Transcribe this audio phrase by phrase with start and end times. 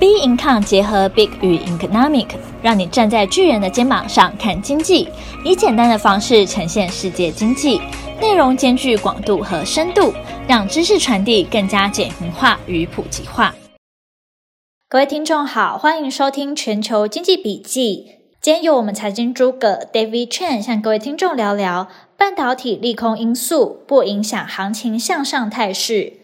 [0.00, 2.28] B Income 结合 Big 与 Economic，
[2.62, 5.06] 让你站在巨人的肩膀上看经济，
[5.44, 7.78] 以简单的方式呈现世界经济，
[8.18, 10.10] 内容兼具广度和深度，
[10.48, 13.54] 让知识传递更加简明化与普及化。
[14.88, 18.06] 各位听众好，欢迎收听全球经济笔记。
[18.40, 26.14] 今天由我们财经诸葛 David Chen 向各位听众聊聊半导体利空因素不影响行情向上态势。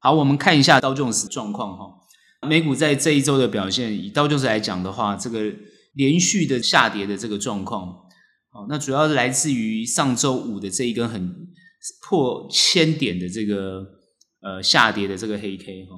[0.00, 1.84] 好，我们看一下道琼斯状况哈。
[2.46, 5.52] 美股在这一周的表现，以道琼斯来讲的话，这个
[5.94, 7.88] 连续的下跌的这个状况，
[8.52, 11.34] 哦，那主要是来自于上周五的这一根很
[12.08, 13.84] 破千点的这个
[14.40, 15.96] 呃下跌的这个黑 K 哈，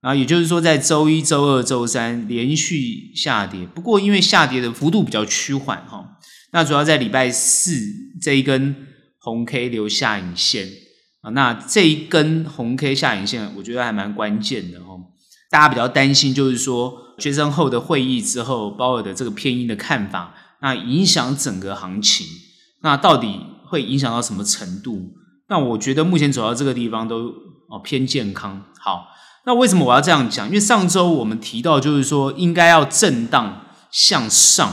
[0.00, 6.18] 然后也就是说在周一周二周三连续下跌，不过因为下跌的幅度比较趋缓哈，
[6.52, 7.74] 那主要在礼拜四
[8.20, 8.74] 这一根
[9.18, 10.68] 红 K 留下影线
[11.22, 14.96] 啊，那这一根红 K 下影线，我觉得还蛮关键的哈。
[15.50, 22.24] 大家比较担心，就是说，决胜后的会议之后，鲍尔的这个偏鹰的看法，那影响整个行情，
[22.82, 25.10] 那到底会影响到什么程度？
[25.48, 27.34] 那我觉得目前走到这个地方都
[27.68, 28.62] 哦偏健康。
[28.78, 29.08] 好，
[29.44, 30.46] 那为什么我要这样讲？
[30.46, 34.72] 因为上周我们提到，就是说应该要震荡向上。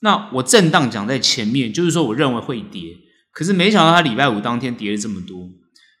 [0.00, 2.96] 那我震荡讲在前面，就是说我认为会跌，
[3.32, 5.48] 可是没想到它礼拜五当天跌了这么多。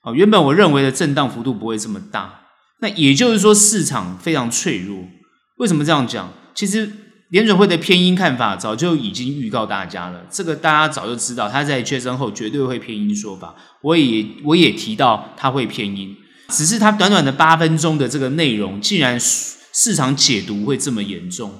[0.02, 2.37] 哦，原本我认为的震荡幅度不会这么大。
[2.80, 5.04] 那也就是说，市场非常脆弱。
[5.56, 6.32] 为什么这样讲？
[6.54, 6.90] 其实
[7.30, 13.54] 联准会的偏鹰看法早就已经预告大家了，这个大家早就知道，他在决胜后绝对会偏鹰说法。
[13.82, 16.14] 我也我也提到他会偏鹰，
[16.48, 21.52] 只是他短短的八分钟的这个内容，竟然市场解读会这么严重。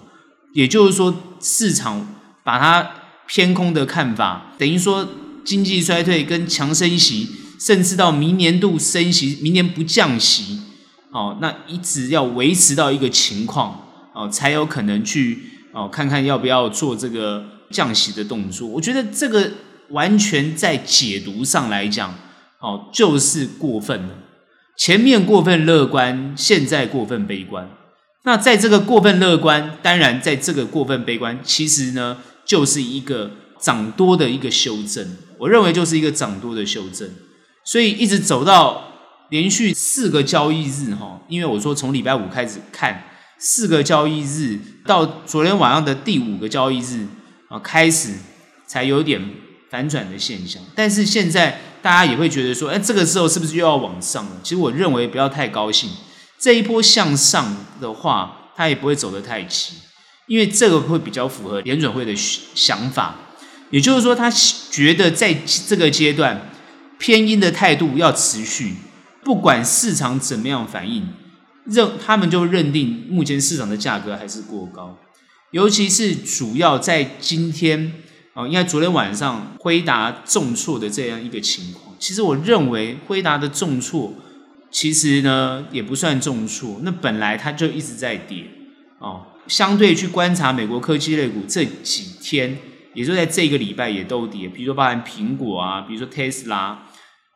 [0.55, 2.91] 也就是说，市场把它
[3.27, 5.07] 偏空的看法，等于说
[5.45, 7.29] 经济衰退跟强升息，
[7.61, 10.61] 甚至到明年度升息，明年不降息。
[11.11, 13.81] 哦，那一直要维持到一个情况
[14.15, 15.39] 哦，才有可能去
[15.73, 18.69] 哦看看要不要做这个降息的动作。
[18.69, 19.51] 我觉得这个
[19.89, 22.15] 完全在解读上来讲，
[22.61, 24.11] 哦，就是过分了。
[24.77, 27.71] 前面过分乐观，现在过分悲观。
[28.25, 35.17] 那在这个过分乐观，当然在这个过分悲观，其实呢就是一个涨多的一个修正。
[35.39, 37.09] 我认为就是一个涨多的修正，
[37.65, 38.85] 所以一直走到。
[39.31, 43.05] 连续四个交易日，哈，因为我说从礼拜五开始看，
[43.39, 47.07] 四个交易日到昨天晚上的第五个交易日
[47.49, 48.15] 啊，开始
[48.67, 49.23] 才有点
[49.71, 50.63] 反转的现象。
[50.75, 54.33] 但是现在大家也会觉得说，哎，这个时候是不是又要往上了？
[54.43, 55.91] 其实我认为不要太高兴，
[56.39, 59.75] 这一波向上的话，它也不会走得太急，
[60.27, 63.15] 因为这个会比较符合联准会的想法，
[63.71, 65.35] 也就是说，他觉得在
[65.67, 66.51] 这个阶段
[66.99, 68.75] 偏阴的态度要持续。
[69.29, 71.07] 不管市场怎么样反应，
[71.67, 74.97] 认他们就认定目前市场的价格还是过高，
[75.51, 77.93] 尤其是主要在今天
[78.33, 81.95] 啊，应该昨天晚上辉达重挫的这样一个情况。
[81.99, 84.15] 其实我认为辉达的重挫，
[84.71, 88.47] 其实呢也不算重挫，那本来它就一直在跌
[88.99, 89.27] 哦。
[89.47, 92.57] 相对去观察美国科技类股这几天，
[92.95, 96.87] 也就在这个礼拜也都跌，比如说包含苹果啊，比如说特斯拉。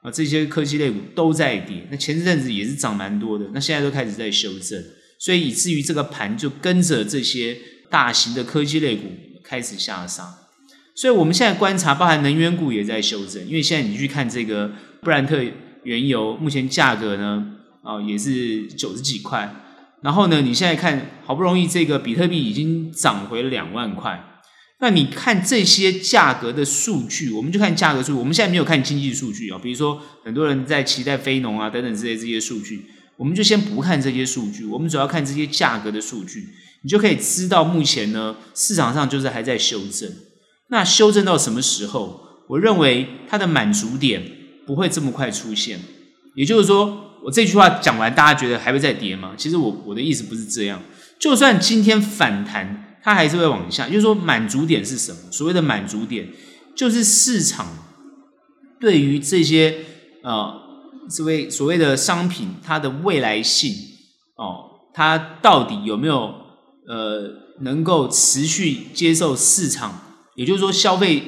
[0.02, 4.82] 啊，这些科技类股都在跌，那前一阵子也是涨蛮多的，那现在都开始在修正，
[5.18, 7.56] 所以以至于这个盘就跟着这些
[7.88, 9.04] 大型的科技类股
[9.44, 10.24] 开始下杀。
[10.94, 15.40] 所以我们现在观察，包含能源股也在修正，因为现在你去看这个布兰特
[15.84, 17.46] 原油，目前价格呢，
[17.82, 19.54] 啊也是九十几块，
[20.02, 24.31] 然后呢，你现在看好不容易这个比特币已经涨回了两万块。
[24.82, 28.12] 那你看这些价格的数据，我们就看价格数据。
[28.14, 32.84] 我们现在没有看经济数据啊，比如说很多人在期待非农啊等等之类这些数据，
[33.16, 36.48] 我们就先不看这些数据，我们主要看这些价格的数据，
[36.82, 40.10] 你就可以知道目前呢市场上就是还在修正。
[40.70, 42.20] 那修正到什么时候？
[42.48, 44.20] 我认为它的满足点
[44.66, 45.78] 不会这么快出现。
[46.34, 49.34] 也就是说，我这句话讲完，大家觉得还会再跌吗？
[49.38, 50.82] 其实我我的意思不是这样，
[51.20, 52.88] 就算今天反弹。
[53.02, 55.18] 它还是会往下，就是说满足点是什么？
[55.32, 56.28] 所谓的满足点，
[56.76, 57.66] 就是市场
[58.80, 59.78] 对于这些
[60.22, 60.54] 呃，
[61.08, 63.74] 所谓所谓的商品，它的未来性
[64.36, 66.32] 哦，它到底有没有
[66.86, 70.00] 呃，能够持续接受市场？
[70.36, 71.24] 也就是说，消费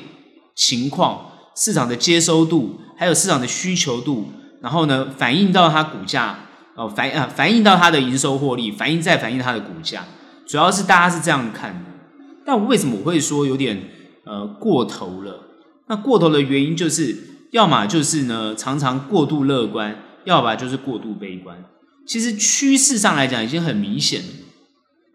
[0.55, 4.31] 情况、市场的接收度，还有市场的需求度，
[4.63, 6.39] 然后呢，反映到它股价
[6.75, 10.07] 哦，反啊反映到它的营收获利，反映再反映它的股价。
[10.47, 11.91] 主要是大家是这样看的，
[12.45, 13.83] 但为什么我会说有点
[14.25, 15.41] 呃过头了？
[15.89, 17.17] 那过头的原因就是，
[17.53, 21.65] 要么就是呢常常过度乐观，要么就是过度悲观。
[22.07, 24.29] 其实趋势上来讲已经很明显了，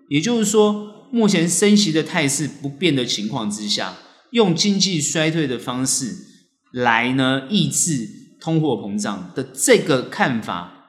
[0.09, 3.95] 也就是说，目前升息的态势不变的情况之下，
[4.31, 6.15] 用经济衰退的方式
[6.71, 8.07] 来呢抑制
[8.39, 10.87] 通货膨胀的这个看法，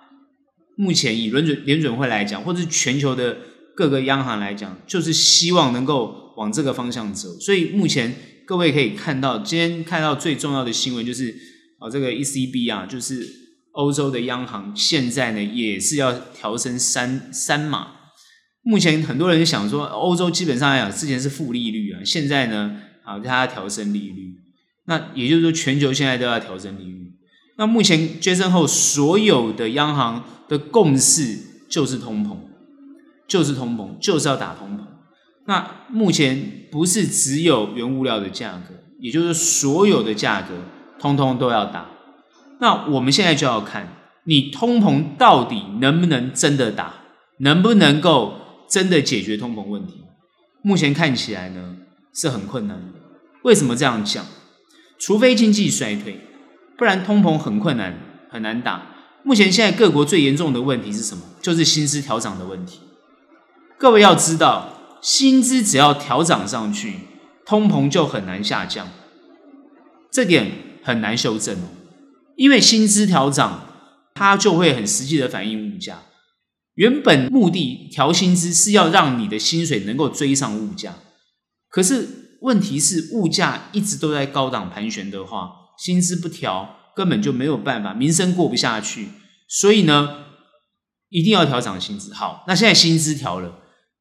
[0.76, 3.36] 目前以轮准联准会来讲，或者是全球的
[3.80, 7.30] 各个央行来讲，就是希望能够往这个方向走。
[7.40, 8.14] 所以目前
[8.46, 11.34] 各位可以看到，今天看到最重要的新闻就是
[11.78, 13.26] 啊，这个 ECB 啊，就是
[13.72, 17.92] 欧洲的央行现在呢也是要调升三三码。
[18.62, 24.34] 目前很多人想说，欧洲基本上来讲，之前是负利率啊，现在呢，啊，它要调升利率。
[24.84, 27.12] 那也就是说，全球现在都要调升利率。
[27.56, 31.38] 那目前 Jackson Hole 所有的央行的共识
[31.70, 32.36] 就是通膨，
[33.30, 34.82] 就是通膨，就是要打通膨。
[35.46, 40.48] 那目前不是只有原物料的价格，也就是所有的价格
[40.98, 41.86] 通通都要打。
[42.60, 46.94] 那我们现在就要看，你通膨到底能不能真的打，
[47.38, 48.34] 能不能够。
[48.70, 49.94] 真的解决通膨问题，
[50.62, 51.74] 目前看起来呢
[52.14, 53.00] 是很困难的。
[53.42, 54.24] 为什么这样讲？
[54.96, 56.20] 除非经济衰退，
[56.78, 57.98] 不然通膨很困难，
[58.30, 58.86] 很难打。
[59.24, 61.24] 目前现在各国最严重的问题是什么？
[61.42, 62.78] 就是薪资调涨的问题。
[63.80, 66.98] 各位要知道，薪资只要调涨上去，
[67.46, 68.86] 通膨就很难下降，
[70.12, 70.52] 这点
[70.84, 71.68] 很难修正哦。
[72.36, 73.66] 因为薪资调涨，
[74.12, 76.02] 它就会很实际的反映物价。
[76.74, 80.96] 原本目的调薪资是要让你的薪水能够追上物价，
[81.70, 89.08] 可是问题是物价一直都在高档盘旋的话，薪资不调根本就没有办法，民生过不下去，
[89.48, 90.26] 所以呢，
[91.08, 92.12] 一定要调涨薪资。
[92.12, 93.58] 好，那现在薪资调了，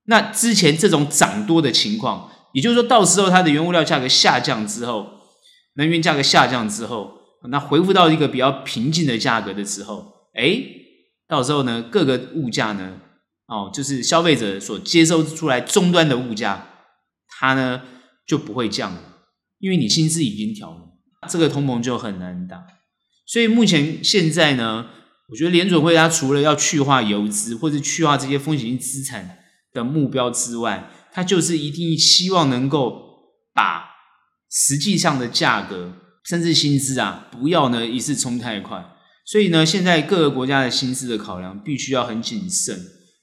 [0.09, 5.06] 那之前这种涨多的情况，也就是说到时候它的原物料价格下降之后，
[5.75, 7.13] 能源价格下降之后，
[7.50, 10.65] 那恢复到一个比较平静的价格的时候，诶
[11.27, 12.97] 到时候呢，各个物价呢，
[13.45, 16.67] 哦，就是消费者所接收出来终端的物价，
[17.27, 17.83] 它呢
[18.27, 19.01] 就不会降了，
[19.59, 20.81] 因为你薪资已经调了，
[21.29, 22.65] 这个通膨就很难打。
[23.27, 24.88] 所以目前现在呢，
[25.29, 29.38] 我觉得联准会它除了要去化游资或者去化这些风险性资产
[29.74, 33.01] 的目标之外，它就是一定希望能够
[33.54, 33.86] 把
[34.50, 35.94] 实际上的价格
[36.24, 38.95] 甚至薪资啊，不要呢一次冲太快。
[39.25, 42.75] 所以呢，现在各个国家的薪资的考量必须要很谨慎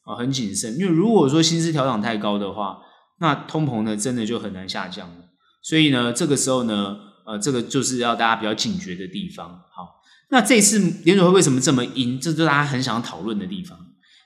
[0.04, 0.78] 啊，很谨慎。
[0.78, 2.78] 因为如果说薪资调涨太高的话，
[3.18, 5.24] 那通膨呢真的就很难下降了。
[5.62, 6.96] 所以呢，这个时候呢，
[7.26, 9.48] 呃，这个就是要大家比较警觉的地方。
[9.74, 10.00] 好，
[10.30, 12.20] 那这次联准会为什么这么鹰？
[12.20, 13.76] 这就是大家很想要讨论的地方。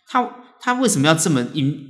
[0.07, 0.29] 他
[0.61, 1.90] 他为什么要这么鹰？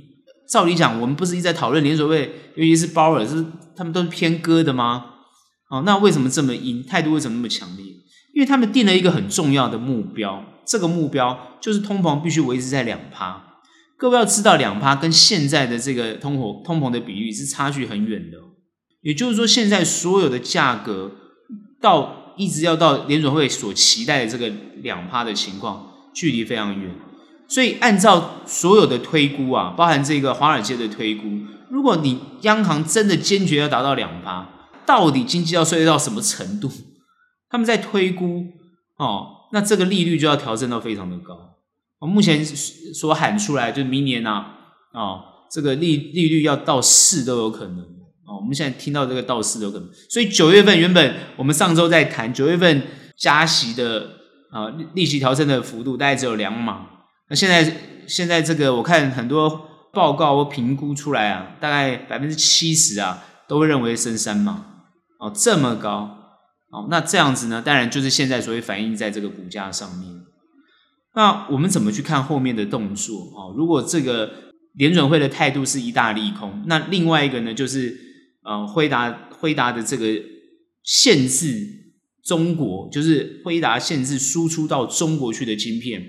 [0.51, 5.05] 照理讲，我们不是一直在讨论联准会，尤其是鲍尔，是他们都是偏鸽的吗？
[5.69, 6.83] 哦，那为什么这么鹰？
[6.85, 7.85] 态度为什么那么强烈？
[8.33, 13.61] 因为他们定了一个很重要的目标，这个目标就是通膨必须维持在两趴。
[13.97, 18.37] 各位要知道，两趴跟现在的这个通货通膨的比率是差距很远的。
[19.01, 21.11] 也就是说，现在所有的价格
[21.79, 24.51] 到一直要到联准会所期待的这个
[24.81, 26.91] 两趴的情况，距离非常远。
[27.51, 31.27] 所以，按照所有的推估啊，包含这个华尔街的推估，
[31.69, 34.47] 如果你央行真的坚决要达到两趴，
[34.85, 36.71] 到底经济要衰退到什么程度？
[37.49, 38.45] 他们在推估
[38.97, 41.37] 哦，那这个利率就要调整到非常的高。
[41.99, 44.45] 我目前所喊出来，就明年呐，
[44.93, 45.21] 啊，哦，
[45.51, 47.79] 这个利利率要到四都有可能。
[47.79, 49.89] 哦，我们现在听到这个到四都有可能。
[50.09, 52.81] 所以九月份原本我们上周在谈九月份
[53.17, 54.09] 加息的
[54.51, 56.87] 啊利息调升的幅度大概只有两码。
[57.31, 64.65] 那现在现在这个我看很多报告或评估出来啊，大概百分之七十啊都会认为升三嘛。
[65.17, 66.17] 哦，这么高。
[66.71, 70.09] 哦，那这样子呢，当然就是现在所谓反映在这个股价上面。
[71.15, 73.15] 那我们怎么去看后面的动作？
[73.33, 74.29] 哦，如果这个
[74.73, 77.97] 联准会的态度是一大利空，那另外一个呢，就是
[78.43, 80.05] 呃，辉达辉达的这个
[80.83, 81.65] 限制
[82.25, 86.01] 中国，就是辉达限制输出到中国去的晶片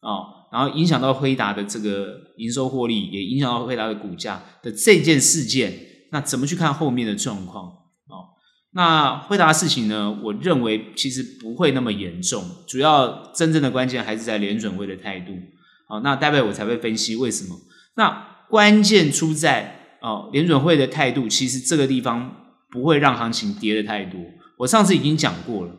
[0.00, 5.72] 啊，哦，然后影响到辉达的这个营收获利，也影响到辉达的股价的这件事件，
[6.12, 7.78] 那怎么去看后面的状况？
[8.74, 10.18] 那辉达的事情呢？
[10.22, 15.32] 我认为其实不会那么严重，主要真正的关键还是在联准会的态度。
[15.86, 17.54] 好，那待会我才会分析为什么。
[17.96, 22.34] 那关键出在哦，联准会的态度，其实这个地方
[22.70, 24.18] 不会让行情跌的太多。
[24.60, 25.74] 我上次已经讲过了，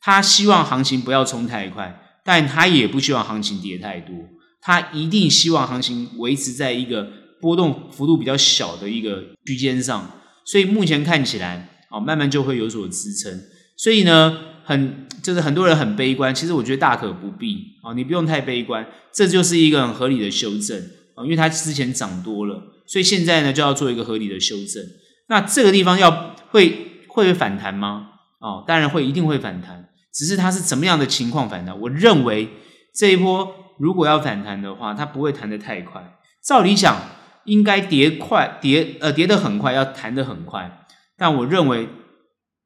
[0.00, 4.16] 他希望行情不要冲太快，但他也不希望行情跌太多。
[4.60, 7.08] 他一定希望行情维持在一个
[7.40, 10.10] 波动幅度比较小的一个区间上。
[10.44, 11.70] 所以目前看起来。
[11.90, 13.40] 哦，慢慢就会有所支撑，
[13.76, 20.76] 所以呢，很就是很多人很悲观，其实我觉得大可不必，哦，你不用太悲观，这就是一个很合理的修正。
[21.14, 24.82] 啊，因为它之前涨多了，所以现在呢就要做一个合理的修正。
[25.28, 28.08] 那这个地方要会会反弹吗？
[28.40, 31.78] 哦，当然会，一定会反弹，只是它是怎么样的情况反弹？
[31.80, 32.48] 我认为
[32.94, 36.18] 这一波如果要反弹的话，它不会弹得太快。
[36.42, 36.96] 照理讲，
[37.44, 40.86] 应该跌快，跌呃跌得很快，要弹得很快。
[41.16, 41.88] 但我认为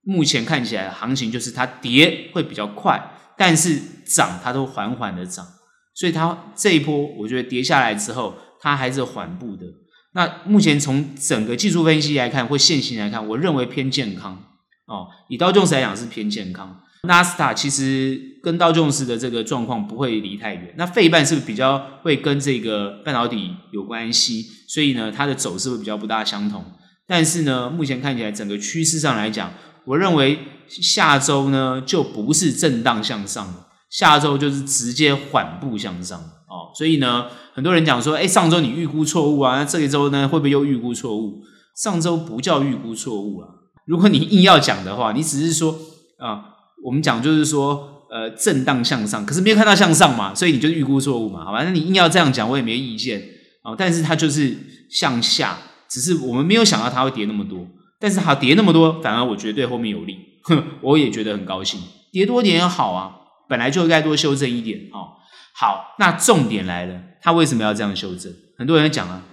[0.03, 5.47] 目前看起来行情就是它跌会比较快，但是涨它都缓缓的涨。
[5.95, 9.67] 所以它这一波，我觉得跌下来之后，它还是缓步的。
[10.13, 14.45] 那目前从整个技术分析来看，或线型来看，我认为偏健康
[14.87, 15.09] 哦。
[15.29, 20.75] 以道琼斯来讲是偏健康，纳斯达其实跟道琼斯的这个状况不会离太远。
[20.77, 24.45] 那费半是不是比较会跟这个半导体有关系？
[24.69, 26.65] 所以呢，它的走势会比较不大相同。
[27.07, 29.53] 但是呢，目前看起来整个趋势上来讲，
[29.85, 30.39] 我认为
[30.69, 33.69] 下周呢就不是震荡向上了。
[33.89, 41.43] 下周就是直接缓步向上哦，所以呢，很多人讲说，哎，上周你预估错误啊，那这一周呢会不会又预估错误？
[41.75, 43.49] 上周不叫预估错误啊，
[43.87, 45.75] 如果你硬要讲的话，你只是说
[46.19, 51.65] 啊，我们讲就是说，呃，震荡向上，可是没有看到向上嘛，所以你就预估错误嘛，好吧？
[51.65, 53.23] 那你硬要这样讲，我也没意见
[53.63, 54.57] 啊，但是它就是
[54.91, 55.59] 向下，
[55.89, 57.67] 只是我们没有想到它会跌那么多，
[57.99, 61.81] 但是它跌那么多，反而我觉得对后面有利，哼， 我也觉得很高兴，
[62.13, 63.15] 跌多点也好啊。
[63.49, 65.17] 本来就应该多修正一点哦。
[65.55, 68.31] 好，那重点来了，它为什么要这样修正？
[68.59, 69.25] 很多人讲啊，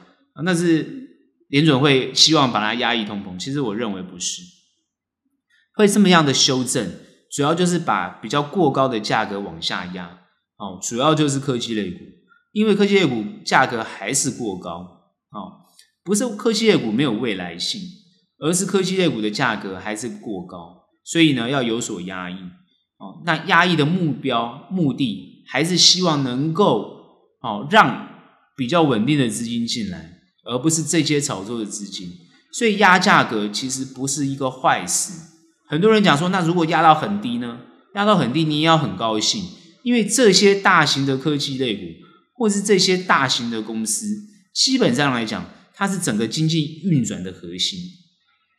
[0.46, 1.10] 那是
[1.50, 3.38] 联准会希望把它压抑通膨。
[3.38, 4.42] 其实我认为不是，
[5.76, 6.90] 会这么样的修正，
[7.36, 10.20] 主要就是把比较过高的价格往下压。
[10.56, 12.00] 哦，主要就是科技类股，
[12.54, 14.72] 因为科技类股价格还是过高。
[15.32, 15.68] 哦，
[16.02, 17.82] 不是科技类股没有未来性，
[18.40, 22.36] 而是科技类股的价格还是过高，所以呢要有所压抑。
[22.36, 27.02] 哦，那压抑的目标目的还是希望能够
[27.42, 28.08] 哦让
[28.56, 32.10] 比较稳定的资金进来，而不是这些炒作的资金。
[32.54, 35.35] 所以压价格其实不是一个坏事。
[35.68, 37.60] 很多人讲说，那如果压到很低呢？
[37.96, 39.44] 压到很低，你也要很高兴，
[39.84, 41.84] 因为这些大型的科技类股，
[42.34, 44.06] 或是这些大型的公司，
[44.54, 47.80] 基本上来讲，它是整个经济运转的核心。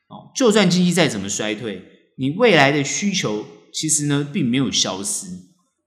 [0.09, 1.83] 哦，就算经济再怎么衰退，
[2.19, 3.47] 你未来的需求。
[3.73, 5.27] 其实呢，并没有消失。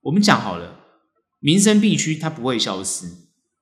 [0.03, 0.79] 我们讲好了，
[1.39, 3.07] 民生必须它不会消失。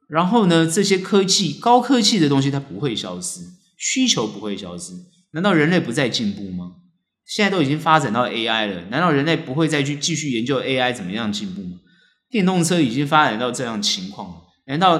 [0.09, 3.39] 然后呢，这些科技、高科技的东西它不会消失，
[3.77, 4.91] 需求不会消失。
[5.31, 6.73] 难道人类不再进步吗？
[7.27, 11.77] 现在都已经发展到 AI 了，难道人类不会再去继续研究 AI 怎么样进步吗？
[12.29, 14.35] 电动车已经发展到这样情况了，
[14.67, 14.97] 难道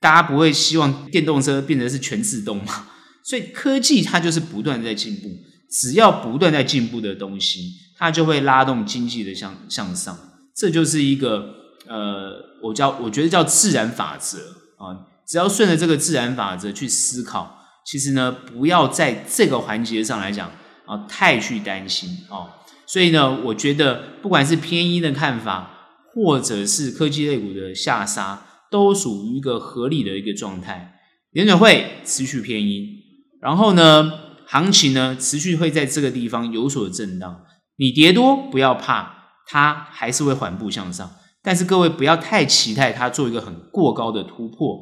[0.00, 2.88] 大家不会希望电动车变成是全自动吗？
[3.22, 5.28] 所以科技它就是不断在进步，
[5.70, 7.74] 只要不断在进步的东西。
[8.02, 10.18] 它就会拉动经济的向向上，
[10.56, 11.54] 这就是一个
[11.86, 14.38] 呃，我叫我觉得叫自然法则
[14.78, 15.04] 啊。
[15.28, 20.50] 只要顺着这个自然法则去思考，其实呢，不要在这个环节上来讲
[20.90, 22.58] 啊，太去担心啊。
[22.84, 25.70] 所以呢，我觉得不管是偏鹰的看法，
[26.12, 30.96] 或者是科技类股的下杀，都属于一个合理的一个状态。
[31.30, 32.84] 联准会持续偏鹰，
[33.40, 34.12] 然后呢，
[34.48, 37.42] 行情呢持续会在这个地方有所震荡。
[37.76, 39.14] 你跌多不要怕，
[39.46, 41.08] 它还是会缓步向上。
[41.42, 44.76] 但是各位不要太期待它做一个很过高的突破，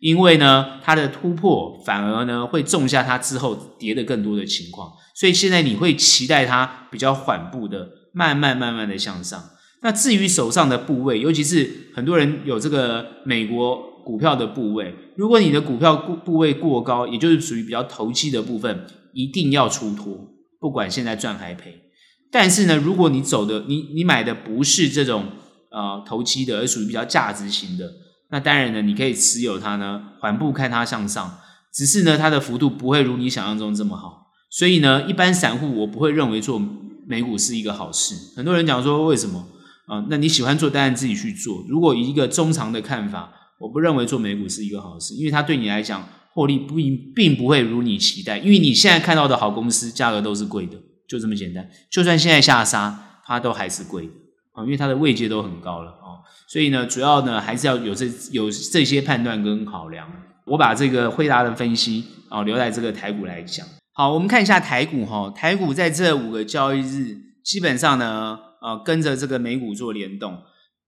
[0.00, 4.92] 因为呢，它的突破反而呢会种下它之后跌的更多的情况。
[5.14, 9.42] 所以现在你会期待它比较缓步的，慢慢慢慢的向上。
[9.82, 20.28] 那至于手上的部位，尤其是很多人有这个美国股票的部位，如果你的股票部部位过高，也就是属于比较投机的部分，一定要出脱，
[20.58, 21.82] 不管现在赚还赔。
[22.30, 25.26] 但是呢，如果你走的你你买的不是这种
[25.70, 27.88] 呃投机的，而属于比较价值型的，
[28.30, 31.38] 那当然呢，你可以持有它呢，缓步看它向上。
[31.72, 34.26] 只是呢，它的幅度不会如你想象中这么好。
[34.50, 36.60] 所以呢，一般散户我不会认为做
[37.06, 38.14] 美股是一个好事。
[38.36, 39.46] 很多人讲说为什么
[39.86, 41.64] 啊、那你喜欢做，当然自己去做。
[41.66, 46.74] 如果以一个中长的看法，我不认为做美股是一个好事，因为它对你来讲获利不
[47.14, 50.76] 并不会如你期待，因为你现在看到的好公司价格都是贵的。
[51.08, 54.12] 就这么简单，就算现在下杀，它都还是贵的
[54.52, 55.90] 啊，因为它的位阶都很高了，
[56.48, 60.10] 所以呢，主要呢还是要有这有这些判断跟考量。
[60.46, 63.66] 我把这个辉达的分析啊留在这个台股来讲。
[63.92, 70.38] 好，我们看一下台股哈，台股在这五个交易日基本上呢，呃，跟着这个美股做联动。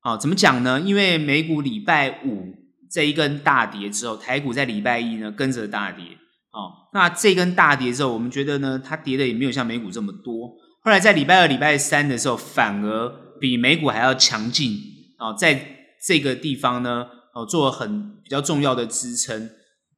[0.00, 0.80] 好，怎么讲呢？
[0.80, 2.54] 因为美股礼拜五
[2.90, 6.04] 这一根大跌之后，台股在礼拜一呢跟着大跌。
[6.52, 10.48] 哦，那这根大跌之后，我们觉得呢，它跌的也没有像美股这么多。
[10.82, 14.74] 后来在礼拜二、礼拜三的时候，反而比美股还要强劲。
[15.20, 19.50] 哦，在这个地方呢，哦做很比较重要的支撑。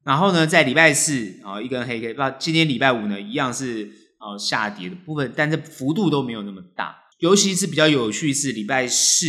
[0.05, 3.89] 然后呢，在礼拜四啊、一根黑 K，那今天礼拜五呢，一样是
[4.19, 6.97] 哦下跌的部分，但是幅度都没有那么大。
[7.21, 9.29] 尤其是比较有趣是礼拜四，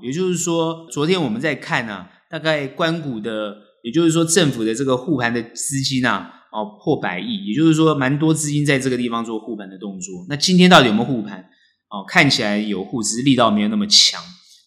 [0.00, 10.24] 也就是说，昨天我们在看啊，大概关谷的，也就是说政府的这个护盘的资金啊，哦破百亿，也就是说蛮多资金在这个地方做护盘的动作。
[10.30, 11.50] 那今天到底有没有护盘？
[11.90, 14.22] 哦，看起来有护，只是力道没有那么强，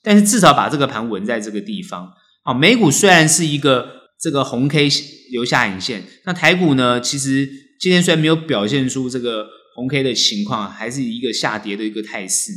[0.07, 2.09] 但是至少把这个盘稳在这个地方。
[2.45, 3.85] 好，美股虽然是一个
[4.21, 4.87] 这个红 K
[5.33, 7.45] 留下影线，那台股呢，其实
[7.81, 9.47] 今天虽然没有表现出这个。
[9.77, 12.51] 红 K 的情况还是一个下跌的一个态势，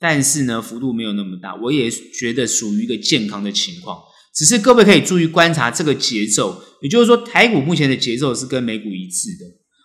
[0.00, 3.96] 但是呢，幅度没有那么大，我也觉得属于一个健康的情况。
[4.34, 9.44] 只是各位可以注意观察这个节奏，也就是说，台股目前的节奏是跟美股一致的，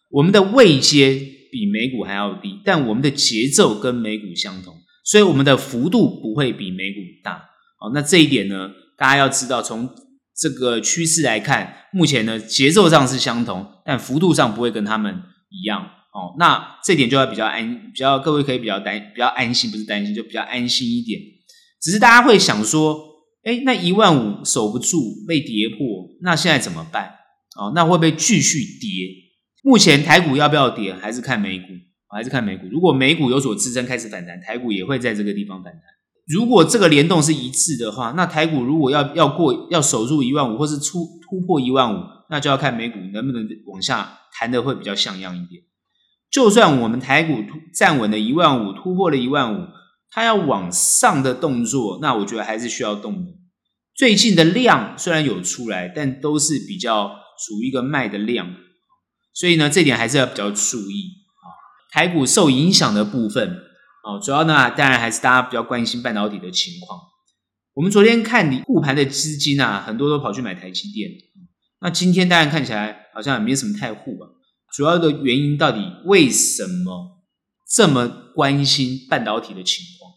[0.10, 1.14] 我们的位阶
[1.52, 4.74] 比美股还要低，但我们的节奏跟美股相同，
[5.10, 7.50] 所以我们的幅度不会比美股大。
[7.80, 9.90] 好，那这一点呢，大家要知道，从
[10.38, 15.82] 这个趋势来看，目前呢，节奏上是相同，但幅度上不会跟他们一样。
[16.14, 21.20] 哦，那这点就要比较安，比较各位可以比较担，比较安心，不是担心，就比较安心一点。
[21.82, 23.00] 只是大家会想说，
[23.44, 25.78] 哎，那一万五守不住，被跌破，
[26.22, 27.16] 那现在怎么办？
[27.60, 29.08] 哦，那会不会继续跌？
[29.64, 31.66] 目前台股要不要跌，还是看美股，
[32.12, 32.68] 我还是看美股。
[32.72, 35.82] 如果美股有所支撑，开始反弹，台股也会在这个地方反弹。
[36.28, 45.64] 如果这个联动是一致的话，那台股如果要要过，要守住一万五，或是出突破一万五，那就要看美股能不能往下弹的会比较像样一点。
[46.32, 49.68] 就算我们台股站稳了一万五，突破了一万五，
[50.12, 53.32] 它要往上的动作，那我觉得还是需要动的。
[53.96, 58.56] 最近的量虽然有出来，但都是比较属于一个卖的量，
[59.34, 61.19] 所以呢，这点还是要比较注意。
[61.92, 63.50] 台股受影响的部分
[64.04, 67.00] 啊，主要呢，当然还是大家比较关心半导体的情况。
[67.74, 71.10] 我们昨天看你护盘的资金啊，很多都跑去买台积电，
[71.82, 74.26] 那今天当然看起来好像也没什么太护吧。
[74.76, 77.24] 主要的原因到底为什么
[77.70, 80.12] 这么关心半导体的情况？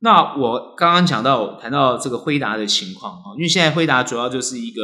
[0.00, 4.82] 那我刚刚讲到谈到这个辉达的情况啊，因为现在辉达主要就是一个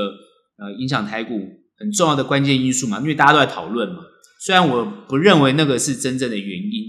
[0.58, 1.34] 呃影响台股
[1.78, 4.02] 很重要的关键因素嘛，因为大家都在讨论嘛。
[4.40, 6.84] 虽然我不认为那个是真正的原因，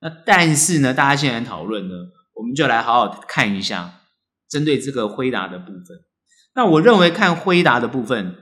[0.00, 1.94] 那但是呢，大家现在讨论呢，
[2.34, 4.00] 我们就来好好看一下
[4.48, 5.84] 针对这个辉达的部分。
[6.54, 8.34] 那我认为看辉达的部分，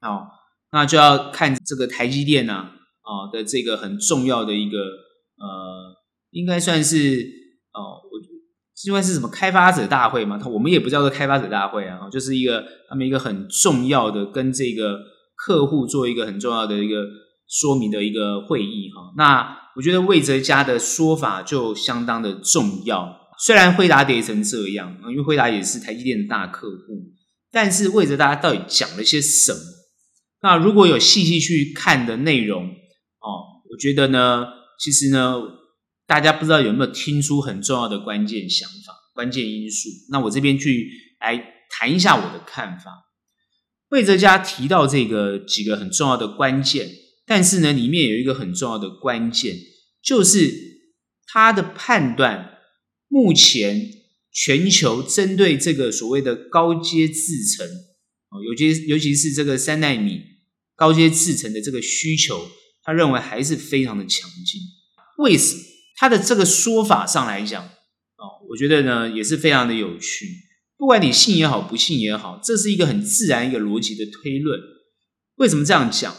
[0.00, 0.38] 好。
[0.72, 5.96] 那就要看这个台积电呢，啊的这个很重要的一个呃，
[6.30, 6.96] 应该算是
[7.72, 8.20] 哦，我
[8.86, 10.40] 应该是什么开发者大会嘛？
[10.46, 15.00] 我们也不叫做开发者大会啊，就是一个他们一个很重要的跟这个
[15.34, 17.04] 客户做一个很重要的一个
[17.50, 19.12] 说明的一个会议哈。
[19.16, 27.12] 那我觉得魏哲家的说法就相当的重要，虽然惠达跌成这样，因为惠达也是台积电的大客户，
[27.50, 29.60] 但是魏哲大家到底讲了些什么？
[30.42, 34.46] 那如果有细细去看的内容哦，我觉得呢，
[34.78, 35.36] 其实呢，
[36.06, 39.88] 大家不知道有没有听出很重要的关键想法、关键因素。
[40.10, 40.88] 那我这边去
[41.20, 41.36] 来
[41.70, 42.90] 谈一下我的看法。
[43.90, 46.88] 魏哲家提到这个几个很重要的关键，
[47.26, 49.56] 但是呢，里面有一个很重要的关键，
[50.02, 50.52] 就是
[51.26, 52.58] 他的判断，
[53.08, 53.90] 目前
[54.32, 57.66] 全球针对这个所谓的高阶制程，
[58.30, 60.22] 哦，尤其尤其是这个三奈米。
[60.76, 62.48] 高阶制程的这个需求，
[62.82, 64.62] 他认为还是非常的强劲。
[65.18, 65.60] 为什么？
[65.96, 70.26] 他的这个说法上来讲，哦，我觉得呢也是非常的有趣。
[70.78, 74.58] 不管你信也好，不信也好，这是一个很自然一个逻辑的推论。
[75.34, 76.16] 为什么这样讲？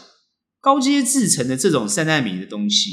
[0.62, 2.92] 高阶制程的这种三纳米的东西，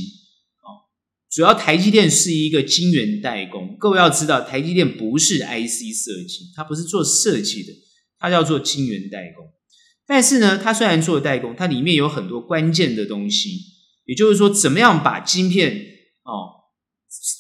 [0.63, 0.89] 哦，
[1.29, 3.77] 主要台积电是一个晶圆代工。
[3.79, 7.71] 各位要知道，台积电不是 IC 设计，它不是做设计的，
[8.17, 9.45] 它叫做晶圆代工。
[10.07, 13.51] 但是呢，它虽然做代工，它里面有很多关键的东西，
[14.05, 15.71] 也就是说，怎么样把晶片
[16.23, 16.49] 哦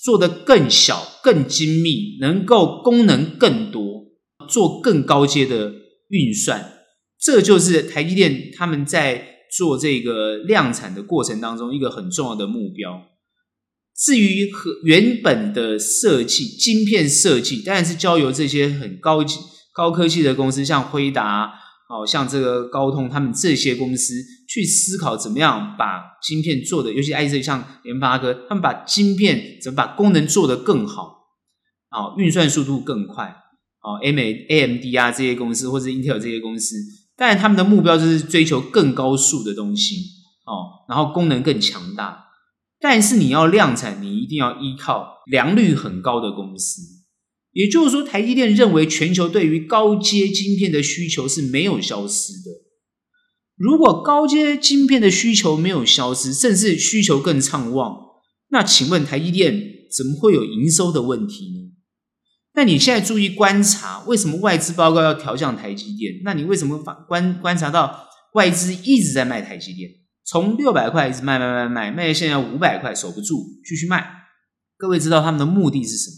[0.03, 4.05] 做得更小、更精密，能够功能更多，
[4.47, 5.73] 做更高阶的
[6.09, 6.83] 运算，
[7.19, 13.01] 这就是台积电他们在做这个量产的过程当中一个很重要的目标。
[13.95, 19.39] 至于和原本的设计、晶片设计，当然是交由这些很高级、
[19.73, 21.53] 高科技的公司，像辉达。
[21.91, 24.13] 好像这个高通他们这些公司
[24.47, 31.25] 去思考怎么样把晶片做的，尤其 IC 像联发科，他们把晶片怎么把功能做得更好，
[31.89, 36.75] 啊，运算速度更快，啊，M A A M D 啊这些公司或者 Intel 这些公司，
[37.19, 39.95] 但他们的目标就是追求更高速的东西，
[40.45, 42.27] 哦，然后功能更强大，
[42.79, 46.81] 但是你要量产，你一定要依靠良率很高的公司，
[47.51, 52.51] 也就是说，台积电认为全球对于高阶晶片的需求是没有消失的。
[53.57, 57.97] 如果高阶晶片的需求没有消失，甚至需求更畅旺，
[58.51, 61.68] 那请问台积电怎么会有营收的问题呢？
[62.59, 66.15] 那你现在注意观察，为什么外资报告要调降台积电？
[66.25, 69.89] 那你为什么观观察到外资一直在卖台积电，
[70.25, 74.05] 从六百块一直卖卖卖卖卖到现在五百块守不住，继续卖？
[74.77, 76.15] 各位知道他们的目的是什么？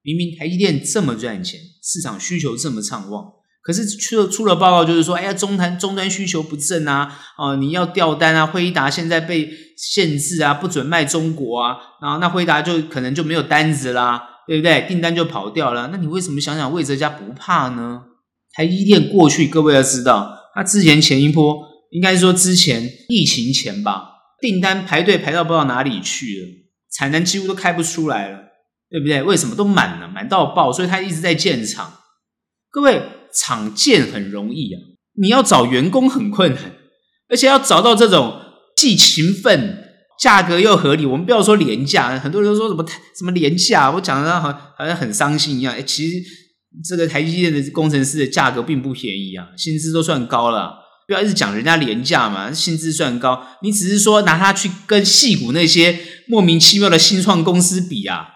[0.00, 3.26] 明明台积电这么赚钱，市场需求这么畅旺。
[3.62, 14.86] 可是出了出了报告，就是说，哎呀，中端终端需求不振啊，哦、你要调单啊，辉达现在被限制啊，不准卖中国啊，然后那辉达就可能就没有单子啦，对不对？
[14.88, 15.88] 订单就跑掉了。
[15.92, 18.02] 那你为什么想想魏哲家不怕呢？
[18.52, 21.56] 台积电过去各位要知道，他之前前一波，
[21.90, 26.48] 应该说之前疫情前吧，订单排队排到不知道哪里去了，
[26.96, 28.38] 产能几乎都开不出来了，
[28.90, 29.22] 对不对？
[29.22, 31.92] 为什么都满了，满到爆，所以他一直在建厂。
[32.70, 33.02] 各位。
[33.36, 34.78] 厂建很容易啊，
[35.20, 36.72] 你要找员工很困难，
[37.28, 38.40] 而且要找到这种
[38.76, 39.83] 既勤奋、
[40.20, 41.04] 价格又合理。
[41.04, 42.84] 我们不要说廉价，很多人都说什么
[43.18, 45.74] 什么廉价，我讲的好好像很伤心一样。
[45.74, 46.16] 哎，其实
[46.88, 50.82] 这个台积电的工程师的价格并不便宜啊，薪资都算高了。
[51.06, 55.98] 不要一直讲人家廉价嘛，薪资算高，你只是说拿它去跟戏股那些
[56.28, 58.28] 莫名其妙的新创公司比啊。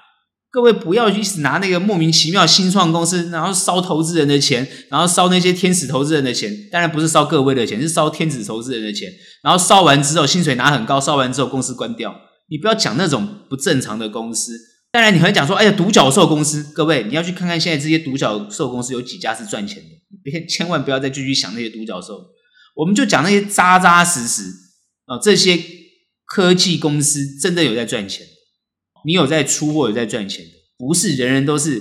[0.51, 6.51] 各位不要一直拿那个莫名其妙新创公司，然后烧投资人的钱，然后烧那些天使投资人的钱。
[6.73, 9.13] 当然不是烧各位的钱，是烧天使投资人的钱。
[9.43, 12.15] 然后烧完之后，薪水拿很高，烧完之后公司关掉。
[12.51, 14.53] 你不要讲那种不正常的公司。
[14.91, 16.73] 当然你会讲说，哎呀，独角兽公司。
[16.75, 19.89] 各位你要去看看现在这些独角兽公司有几家是赚钱的。
[20.11, 22.19] 你别千万不要再继续想那些独角兽。
[22.75, 24.45] 我们就讲那些扎扎实实
[25.05, 25.63] 啊，这些
[26.25, 28.27] 科技公司真的有在赚钱。
[29.09, 31.79] 你有在出货，有在赚钱的，不是人人都是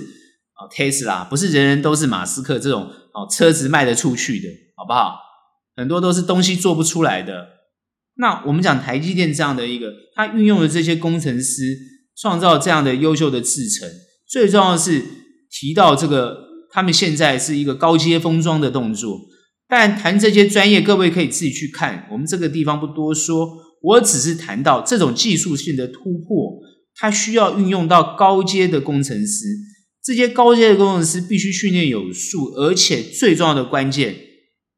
[0.54, 5.18] 啊 Tesla，，不是人人都是马斯克这种哦车子卖得出去的，好不好？
[5.76, 7.46] 很多都是东西做不出来的。
[8.16, 11.76] 那我们讲台积电这样的一个，它运用的这些工程师
[12.16, 13.86] 创造这样的优秀的制程，
[14.26, 15.04] 最重要的是
[15.50, 16.38] 提到这个，
[16.72, 19.20] 他们现在是一个高阶封装的动作。
[19.68, 23.50] 但谈这些专业，各位可以自己去看，我们这个地方不多说，
[23.82, 26.58] 我只是谈到这种技术性的突破。
[27.00, 29.44] 它需要运用到高阶的工程师，
[30.02, 34.16] 这些高阶的工程师必须训练有素，而且最重要的关键，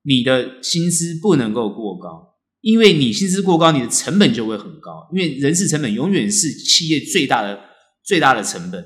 [0.02, 7.58] 你的薪资不能够过高，因为你薪资过高，你的成本就会很高，因为人事成本永远是企业最大的
[8.04, 8.84] 最大的成本。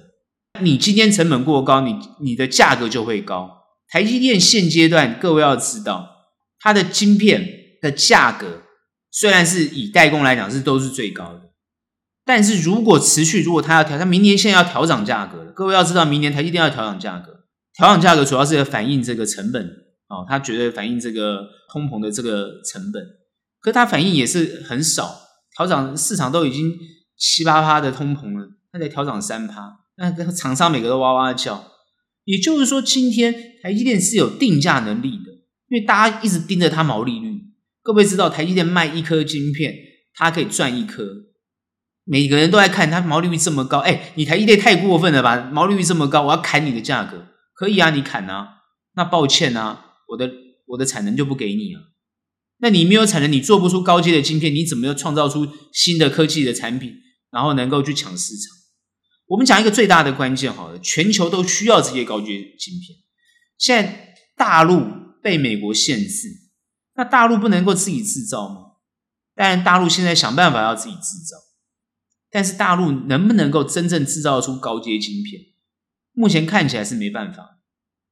[0.63, 3.51] 你今天成本过高，你你的价格就会高。
[3.89, 6.09] 台积电现阶段，各位要知道，
[6.61, 7.49] 它的晶片
[7.83, 8.63] 的价格
[9.11, 11.44] 虽然是以代工来讲是都是最高的。
[12.25, 15.53] 但是如果持续，如果它要调，它明年现在要调涨价格了。
[15.53, 17.45] 各位要知道，明年台积电要调涨价格，
[17.77, 19.63] 调涨价格主要是反映这个成本
[20.09, 23.03] 哦，它绝对反映这个通膨的这个成本。
[23.61, 25.21] 可它反应也是很少，
[25.57, 26.75] 调涨市场都已经
[27.17, 31.73] 七八趴的通膨了，它才调涨三趴，那厂商每个都哇哇叫。
[32.25, 35.31] 也就是说，今天台积电是有定价能力的，
[35.69, 37.39] 因为大家一直盯着它毛利率。
[37.83, 39.75] 各位知道，台积电卖一颗晶片，
[40.15, 41.05] 它可以赚一颗。
[42.05, 45.51] 每个人都在看它毛利率这么高，哎，你台积电太过分了吧？
[45.53, 48.61] 毛利率这么高，我要砍你的价格，可以啊，你砍啊。
[48.97, 50.31] 那抱歉啊，我的
[50.67, 51.81] 我的产能就不给你啊。
[52.59, 56.95] 那你没有产能，你做不出高阶的晶片，你怎么要创造出新的科技的产品，
[57.31, 58.57] 然后能够去抢市场？
[59.27, 62.27] 我们讲一个最大的关键，好了，全球都需要这些高阶
[62.59, 62.99] 晶片。
[63.57, 64.83] 现在大陆
[65.23, 66.29] 被美国限制，
[66.97, 68.57] 那大陆不能够自己制造吗？
[69.35, 71.39] 当然，大陆现在想办法要自己制造。
[72.35, 75.41] 但是大陆能不能够真正制造出高阶晶片？
[76.11, 77.61] 目前看起来是没办法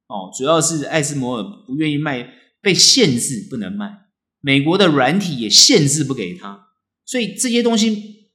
[0.06, 0.30] 哦。
[0.32, 2.28] 主要是艾斯摩尔不愿意卖，
[2.60, 4.02] 被限制不能卖。
[4.40, 6.68] 美国的软体也限制不给他，
[7.04, 8.30] 所以这些东西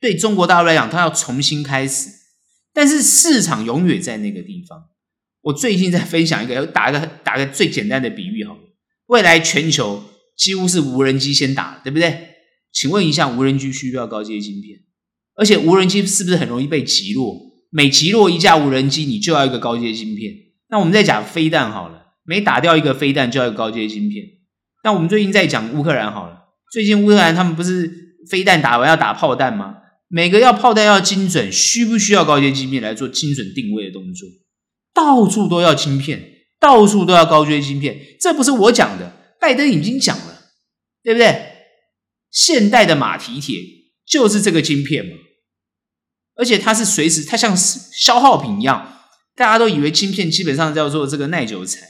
[0.00, 2.08] 对中国大陆来讲，它要重新开始。
[2.72, 4.86] 但是市场永远在那个地方。
[5.42, 8.60] 我最近在分享一个，要打个打个最简单的比喻好了，
[9.08, 10.02] 未来全球
[10.34, 12.36] 几乎是无人机先打，对不对？
[12.72, 14.80] 请问一下，无人机需不需要高阶晶片？
[15.40, 17.34] 而且无人机是不是很容易被击落？
[17.70, 20.34] 每击落一架无人机，你就要一个高阶晶片。
[20.68, 24.22] 那我们再讲飞弹好了，每打掉一个飞弹就要一个高阶晶片。
[24.84, 26.36] 那我们最近在讲乌克兰好了，
[26.70, 27.90] 最近乌克兰他们不是
[28.28, 29.76] 飞弹打完要打炮弹吗？
[30.08, 34.28] 每个要炮弹要精准，需不需要高阶晶片来做精准定位的动作？
[34.92, 36.20] 到处都要晶片，
[36.60, 40.50] 到处都要高阶晶片，这不是我讲的，拜登已经讲了，
[41.02, 41.46] 对不对？
[42.30, 43.58] 现代的马蹄铁
[44.04, 45.12] 就是这个晶片嘛。
[46.40, 48.94] 而且它是随时，它像消耗品一样，
[49.36, 51.86] 大家都以为晶片基本上叫做这个耐久材，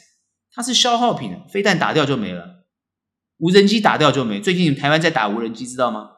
[0.52, 2.64] 它是消耗品，飞弹打掉就没了，
[3.38, 4.40] 无人机打掉就没。
[4.40, 6.08] 最近台湾在打无人机，知道吗？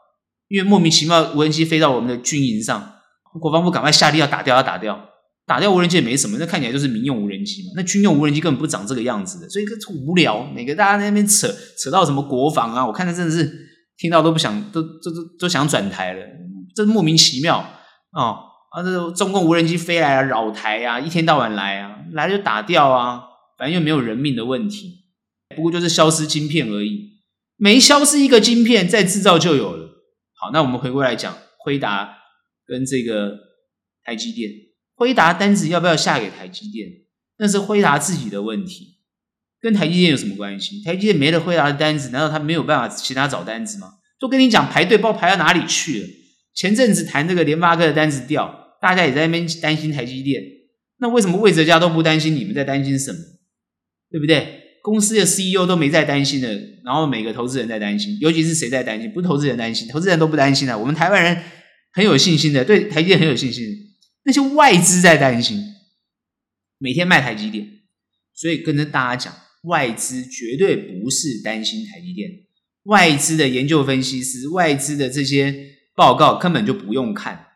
[0.48, 2.94] 因为莫名其妙无人机飞到我们的军营上，
[3.38, 5.08] 国防部赶快下令要打掉，要打掉。
[5.44, 7.72] 打掉无人机也没什么，那看起来就是民用无人机嘛。
[7.76, 10.44] 那军用无人机根本不长这个样子的，所以这无聊。
[10.54, 13.52] 每个大家在那边扯扯到什么国防啊，我看的真的是
[13.98, 16.24] 听到都不想，都都都都想转台了，
[16.76, 17.68] 真莫名其妙
[18.12, 18.82] 哦啊！
[18.82, 23.22] 这中共无人机飞来啊，扰台啊，一天到晚来啊，来就打掉啊，
[23.58, 25.04] 反正又没有人命的问题，
[25.56, 27.20] 不过就是消失晶片而已，
[27.56, 29.88] 每消失一个晶片，再制造就有了。
[30.34, 32.18] 好，那我们回过来讲，辉达
[32.66, 33.36] 跟这个
[34.04, 34.50] 台积电。
[34.94, 36.88] 辉达单子要不要下给台积电？
[37.38, 38.98] 那是辉达自己的问题，
[39.60, 40.82] 跟台积电有什么关系？
[40.84, 43.94] 台积电没了辉达的单子，难道他没有办法其他找单子吗？
[44.20, 46.08] 都跟你讲排队，不知道排到哪里去了。
[46.54, 50.42] 前阵子谈这个联发科的单子掉，大家也在那边担心台积电。
[50.98, 52.34] 那为什么魏哲家都不担心？
[52.34, 53.18] 你们在担心什么？
[54.10, 54.60] 对不对？
[54.82, 56.52] 公司的 CEO 都没在担心的，
[56.84, 59.10] 然后每个投资人在担心，尤其是谁在担心？
[59.12, 60.76] 不是投资人担心，投资人都不担心的。
[60.76, 61.42] 我们台湾人
[61.92, 63.64] 很有信心的，对台积电很有信心。
[64.24, 65.60] 那些外资在担心，
[66.78, 67.66] 每天卖台积电，
[68.34, 69.34] 所以跟着大家讲，
[69.64, 72.28] 外资绝对不是担心台积电，
[72.84, 77.48] 外资的研究分析师、外资的这些报告根本就不用看。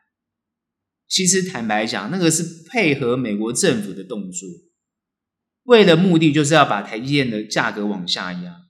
[1.09, 4.49] 其实坦白讲，那个是配合美国政府的动作，
[5.63, 8.63] 为了目的就是要把台积电的价格往下压，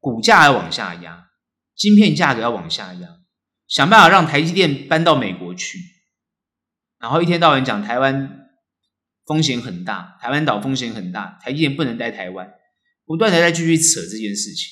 [0.00, 1.28] 股价要往下压，
[1.76, 3.20] 晶片价格要往下压，
[3.68, 5.78] 想办法让台积电搬到美国去。
[6.98, 8.48] 然后一天到晚讲台湾
[9.24, 12.50] 风险很大，台湾岛风险很大，台积电不能待台湾，
[13.06, 14.66] 不断的在继续扯这件事情。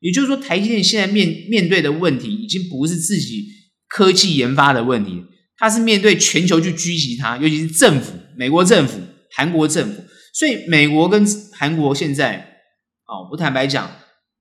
[0.00, 3.46] 也就是说，台积电现在面面对的问题已经不是自己
[3.88, 5.24] 科技研发的问题，
[5.56, 10.04] 它是面对全球去狙击它，尤其是政府、美国政府、韩国政府。
[10.32, 12.60] 所以，美国跟韩国现在，
[13.06, 13.90] 哦，我坦白讲，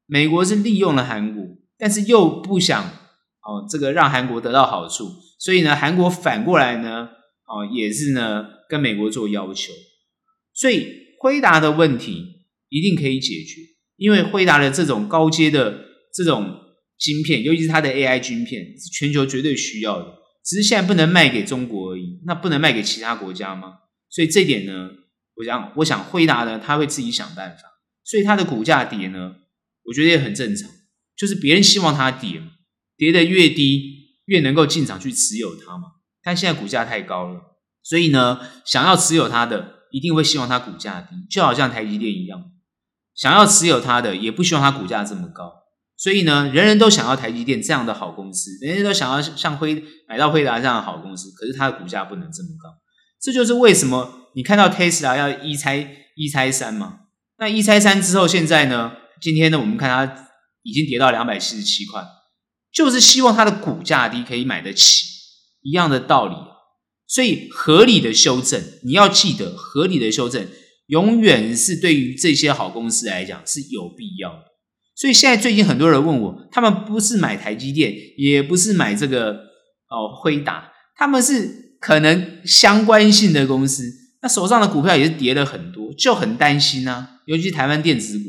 [0.06, 1.44] 美国是利用了韩国，
[1.78, 7.10] 但是又不想哦这个让韩国得到好处，所以呢，韩国反过来呢。
[7.48, 9.72] 哦，也是呢，跟美国做要求，
[10.56, 10.88] 所以
[11.20, 13.62] 辉达的问题一定可以解决，
[13.98, 16.60] 因为辉达的这种高阶的这种
[16.98, 23.74] 晶片，尤其是它的 AI 晶片，是全球绝对需要的，只是现在不能卖给中国而已，那不能卖给其他国家吗？
[24.10, 24.90] 所以这点呢，
[25.36, 27.64] 我想，我想辉达呢，他会自己想办法，
[28.04, 29.36] 所以它的股价跌呢，
[29.84, 30.70] 我觉得也很正常，
[31.18, 32.48] 就是别人希望它跌嘛，
[32.96, 35.90] 跌得越低，越能够进场去持有它嘛。
[36.24, 37.42] 但现在股价太高了，
[37.84, 42.52] 所以呢，想要持有它的一定会希望它股价低，就好像台积电一样，
[43.14, 45.65] 想要持有它的也不希望它股价这么高。
[45.98, 52.70] 所以呢，人人都想要台积电这样的好公司，人人都想要像辉买到辉达这样的好公司，可是它的股价不能这么高。
[53.22, 57.00] 这就是为什么你看到 Tesla 要一拆一拆三嘛？
[57.38, 60.28] 那一拆三之后，现在呢，今天呢，我们看它
[60.64, 62.04] 已经跌到两百七十七块，
[62.74, 65.06] 就是希望它的股价低可以买得起。
[65.68, 66.36] 一样的道理，
[67.08, 70.48] 所以合理的修正，你要记得，合理的修正
[70.86, 74.44] 永远是对于这些好公司来讲是有必要的。
[74.96, 79.34] 所以现在最近很多人问我，他们不是买台积电，也不是买这个
[79.90, 83.84] 哦辉达，他们是可能相关性的公司，
[84.22, 87.20] 那手上的股票也是跌了很多，就很担心啊。
[87.26, 88.26] 尤其台湾电子股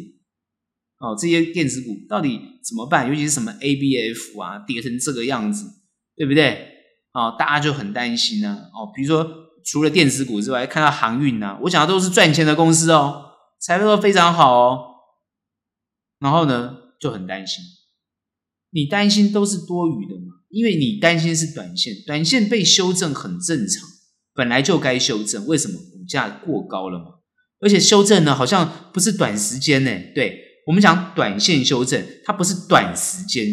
[0.98, 3.08] 哦，这些电子股到底怎么办？
[3.08, 5.66] 尤其是什么 ABF 啊，跌成这个样子，
[6.16, 6.68] 对不对？
[7.12, 9.24] 哦，大家就很担心呢、哦，比如说
[9.64, 13.22] 除了电子股之外，看到航运呐，我讲的都是赚钱的公司哦，
[13.60, 14.95] 财报都非常好哦。
[16.18, 17.64] 然后呢，就很担心。
[18.70, 23.88] 你担心都是多余的嘛，因为你担心是短线，短线被修正很正常，
[24.34, 25.46] 本来就该修正。
[25.46, 25.74] 为什么？
[25.78, 27.06] 股价过高了嘛。
[27.60, 29.90] 而且修正呢，好像不是短时间呢。
[30.14, 33.46] 对，我们讲短线修正，它不是短时间，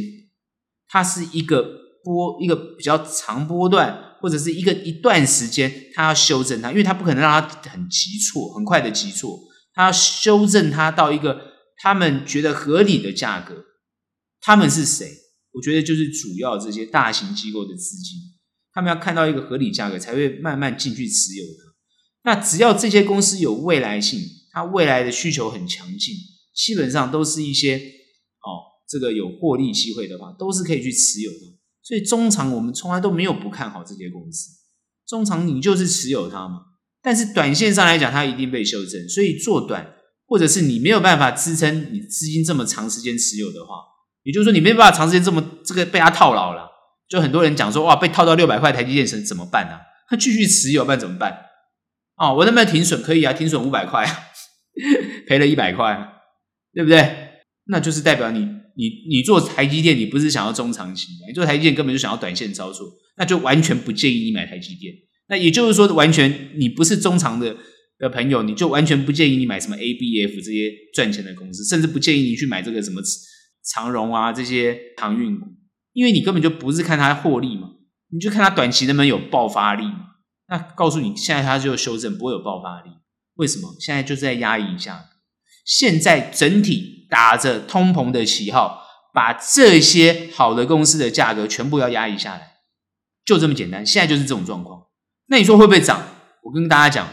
[0.87, 1.83] 它是一个。
[2.05, 9.39] 波一个比较长波段，或者是一个一段时间，它要修正它，因为它不可能让它很急挫，很快的急挫，
[9.73, 11.39] 它要修正它到一个
[11.83, 13.65] 他们觉得合理的价格。
[14.39, 15.05] 他们是谁？
[15.51, 18.19] 我觉得就是主要这些大型机构的资金，
[18.71, 21.73] 他们要看到一个合理价格，才会慢慢进去持有它。
[22.23, 24.21] 那只要这些公司有未来性，
[24.53, 26.15] 它未来的需求很强劲，
[26.55, 31.59] 基本上都是一些哦，这个有获利机会的话，都是可以去持有的。
[31.83, 34.51] 所以中长我们从来都没有不看好这些公司，
[35.05, 36.61] 中长你就是持有它嘛。
[37.01, 39.09] 但是短线上来讲，它一定被修正。
[39.09, 39.93] 所以做短，
[40.33, 43.75] 或者是你没有办法支撑你资金这么长时间持有的话，
[44.23, 46.71] 也就是说你没办法长时间这么这个被它套牢了。
[47.07, 49.77] 就很多人讲说哇，被套到六百块台积电成怎么办呢？
[50.09, 51.37] 他继续持有，不然怎么办？
[52.17, 53.03] 哦，我能不能停损？
[53.03, 54.03] 可以啊，停损五百块，
[55.27, 55.95] 赔了一百块，
[56.73, 57.43] 对不对？
[57.67, 58.39] 那就是代表你
[58.75, 64.91] 你你做台积电，你不是想要中长期，你做台积电根本就想要短线操作，那就完全不建议你买台积电。
[65.27, 67.55] 那也就是说，完全你不是中长的
[67.99, 73.01] 的朋友，你就完全不建议你买什么 ABF 这些赚钱的公司，甚至不建议你去买这个什么
[73.71, 75.45] 长荣啊这些航运股，
[75.93, 77.69] 因为你根本就不是看它获利嘛，
[78.11, 80.07] 你就看它短期能不能有爆发力嘛。
[80.49, 82.89] 那告诉你，现在它就修正，不会有爆发力。
[83.35, 83.75] 为什么？
[83.79, 85.05] 现在就是在压抑一下。
[85.65, 92.57] 现在整体打着通膨的旗号，把这些好的公司的价格全部要压抑下来，
[93.25, 93.85] 就这么简单。
[93.85, 94.87] 现在就是这种状况。
[95.27, 96.05] 那你说会不会涨？
[96.43, 97.07] 我跟大家讲，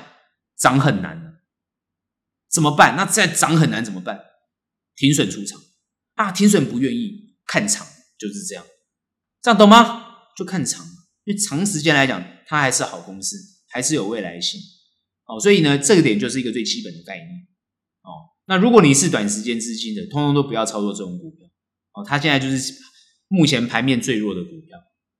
[0.60, 1.40] 涨很难。
[2.48, 2.94] 怎么办？
[2.96, 4.20] 那再涨很难怎么办？
[4.96, 5.58] 停损出场
[6.14, 6.30] 啊！
[6.30, 7.86] 停损不愿意看长，
[8.18, 8.64] 就是这样。
[9.40, 10.06] 这样懂吗？
[10.36, 10.84] 就看长，
[11.24, 13.36] 因为长时间来讲，它还是好公司，
[13.70, 14.60] 还是有未来性。
[15.26, 17.28] 哦，所以呢，这个点就是一个最基本的概念。
[18.02, 21.46] 哦，那如果你是短时间资金的，通通都不要操作这种股票。
[21.92, 22.74] 哦，它现在就是
[23.28, 24.76] 目前盘面最弱的股票。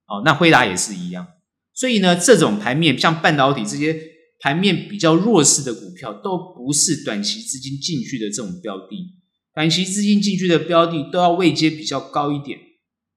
[0.07, 1.27] 哦，那辉达也是一样。
[1.73, 4.10] 所以呢，这种盘面像半导体这些
[4.41, 9.15] 盘面比较弱势的股票，都不是短期资金进去的这种标的。
[9.55, 12.59] 短期资金进去的标的都要位阶比较高一点，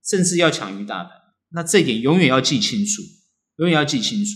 [0.07, 1.11] 甚至要强于大盘。
[1.53, 3.01] 那这点永远要记清楚，
[3.57, 4.31] 永远要记清楚。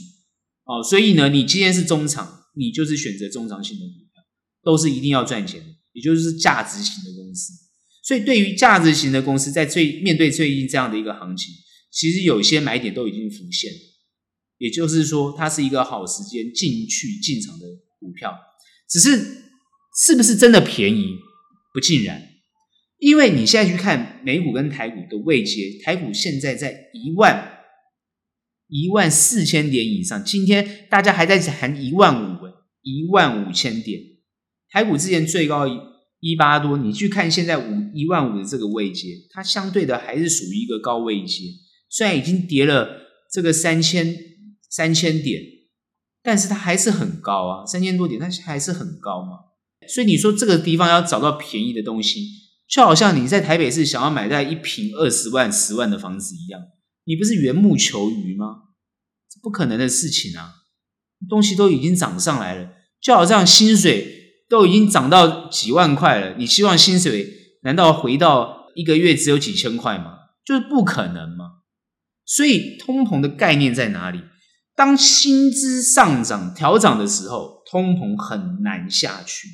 [0.65, 2.35] 哦，所以呢，你今天是中长。
[2.59, 4.23] 你就是选择中长型的股票，
[4.63, 5.61] 都是一定要赚钱，
[5.93, 7.53] 也就是价值型的公司。
[8.03, 11.53] 所以，对于价值型的公司，在最面对最近这样的一个行情，
[11.91, 13.71] 其实有些买点都已经浮现。
[14.57, 17.65] 也就是说，它是一个好时间进去进场的
[17.99, 18.33] 股票。
[18.89, 19.17] 只是
[20.05, 21.15] 是不是真的便宜，
[21.73, 22.21] 不尽然。
[22.99, 27.59] 因为你现在去看美股跟台股的位阶，台股现在在一万
[28.67, 32.47] 一万四千点以上，今天大家还在谈一万五。
[32.83, 33.99] 一万五千点，
[34.69, 35.67] 台股之前最高
[36.21, 41.43] 一八多，你去看现在五一万五的这个位阶，它相对的还是属于一个高位阶。
[41.89, 43.01] 虽然已经跌了
[43.33, 44.15] 这个三千
[44.77, 45.41] 三千点，
[46.21, 49.31] 但是它还是很高啊，三千多点，但是还是很高嘛。
[49.87, 52.21] 所以你说这个地方要找到便宜的东西，
[52.69, 56.61] 就好像你在台北市想要买在一坪二十万、十万的房子一样，
[57.05, 58.45] 你不是缘木求鱼吗？
[59.27, 60.53] 这不可能的事情啊，
[61.27, 62.69] 东西都已经涨上来了。
[63.01, 67.27] 就好像薪水都已经涨到几万块了，你希望薪水
[67.63, 70.17] 难道回到一个月只有几千块吗？
[70.45, 71.63] 就是不可能嘛。
[72.25, 74.21] 所以通膨的概念在哪里？
[74.77, 79.47] 当薪资上涨调涨的时候，通膨很难下去。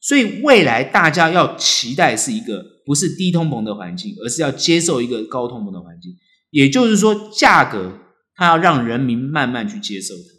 [0.00, 6.12] 所以未来大家要期待是一个不是低通膨的环境，而是要接受一个高通膨的环境。
[6.50, 7.98] 也就是说，价格
[8.34, 10.38] 它要让人民慢慢去接受它。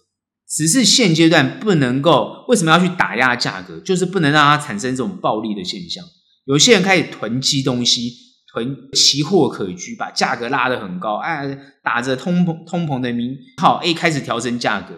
[0.50, 3.80] 只是现阶段不能够，为什么要去打压价格？
[3.80, 6.04] 就是不能让它产生这种暴利的现象。
[6.45, 8.12] 有些人开始囤积东西，
[8.60, 14.93] 囤奇货可居，把价格拉得很高，哎，打着通膨通膨的名号，哎，开始调升价格。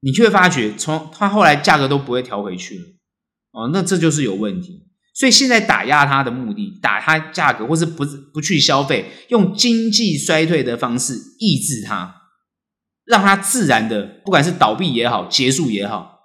[0.00, 2.84] 你就会发觉，从他后来价格都不会调回去了。
[3.52, 4.86] 哦，那这就是有问题。
[5.14, 12.14] 所以现在打压它的目的，打它价格，或是不不去消费，用经济衰退的方式抑制它。
[13.04, 16.20] 让它自然的，不管是倒闭也好，结束也好，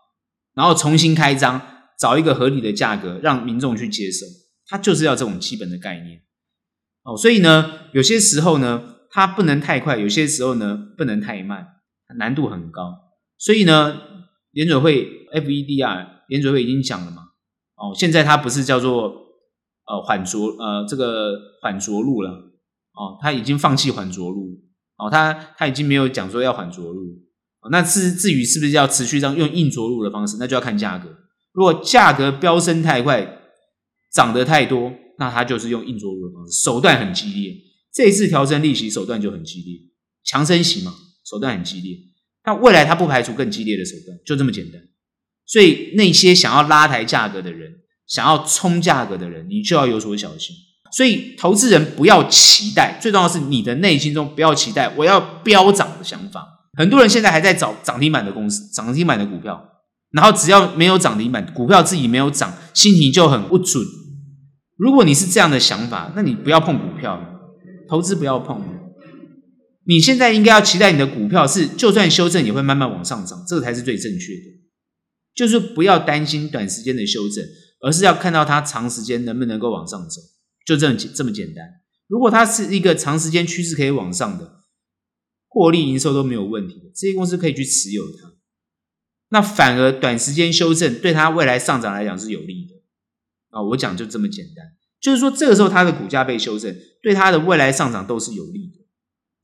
[0.54, 1.62] 然后重新开张，
[1.98, 4.26] 找一个合理的价格，让民众去接受，
[4.73, 6.23] 它就是要这种基本的概念
[7.03, 7.15] 哦。
[7.15, 11.67] 所以呢，有些时候呢，它不能太快，有些时候呢，不能太慢，
[12.17, 12.95] 难度很高。
[13.38, 14.01] 所以呢，
[14.49, 17.21] 联准会 FED 啊，联准会已经讲了嘛，
[17.75, 19.13] 哦，现在它不是叫做
[19.86, 24.63] 呃缓着呃这个缓着陆了，哦，它已经放弃缓着陆。
[24.95, 27.01] 哦，他他已经没有讲说要缓着陆，
[27.71, 31.09] 那至至于是不是要持续这样用硬着陆的方式，那就要看价格。
[31.51, 33.42] 如果价格飙升太快，
[34.13, 37.56] 涨得太多，那他就是用硬着陆的方式，手段很激烈。
[37.93, 39.80] 这一次调升利息手段就很激烈，
[40.23, 40.93] 强升息嘛，
[41.26, 41.97] 手段很激烈。
[42.45, 44.82] 那未来他不排除更激烈的手段，就这么简单。
[45.45, 47.72] 所以那些想要拉抬价格的人，
[48.07, 50.55] 想要冲价格的人，你就要有所小心。
[50.91, 56.47] 所以，投资人不要期待，最重要是你的内心中不要期待我要飙涨的想法。
[56.78, 59.70] 很多人现在还在找涨停板的公司、涨停板的股票，
[60.11, 63.84] 然后只要没有涨停板，股票自己没有涨，心情就很不准。
[64.84, 67.17] 如果你是这样的想法，那你不要碰股票，
[67.88, 68.61] 投资不要碰。
[69.86, 74.59] 你现在应该要期待你的股票是，就算修正也会慢慢往上涨，这个才是最正确的。
[75.34, 77.45] 就是不要担心短时间的修正，
[77.79, 80.19] 而是要看到它长时间能不能够往上走。
[80.65, 81.65] 就这么这么简单。
[82.09, 84.63] 如果它是一个长时间趋势可以往上的，
[85.47, 88.34] 获利营收都没有问题的，这些公司可以去持有它。
[89.29, 92.82] 那反而短时间修正对它未来上涨来讲是有利的
[93.54, 93.62] 啊。
[93.70, 94.66] 我讲就这么简单，
[95.01, 98.86] 就是说这个时候它的股价被修正，对它的未来上涨都是有利的。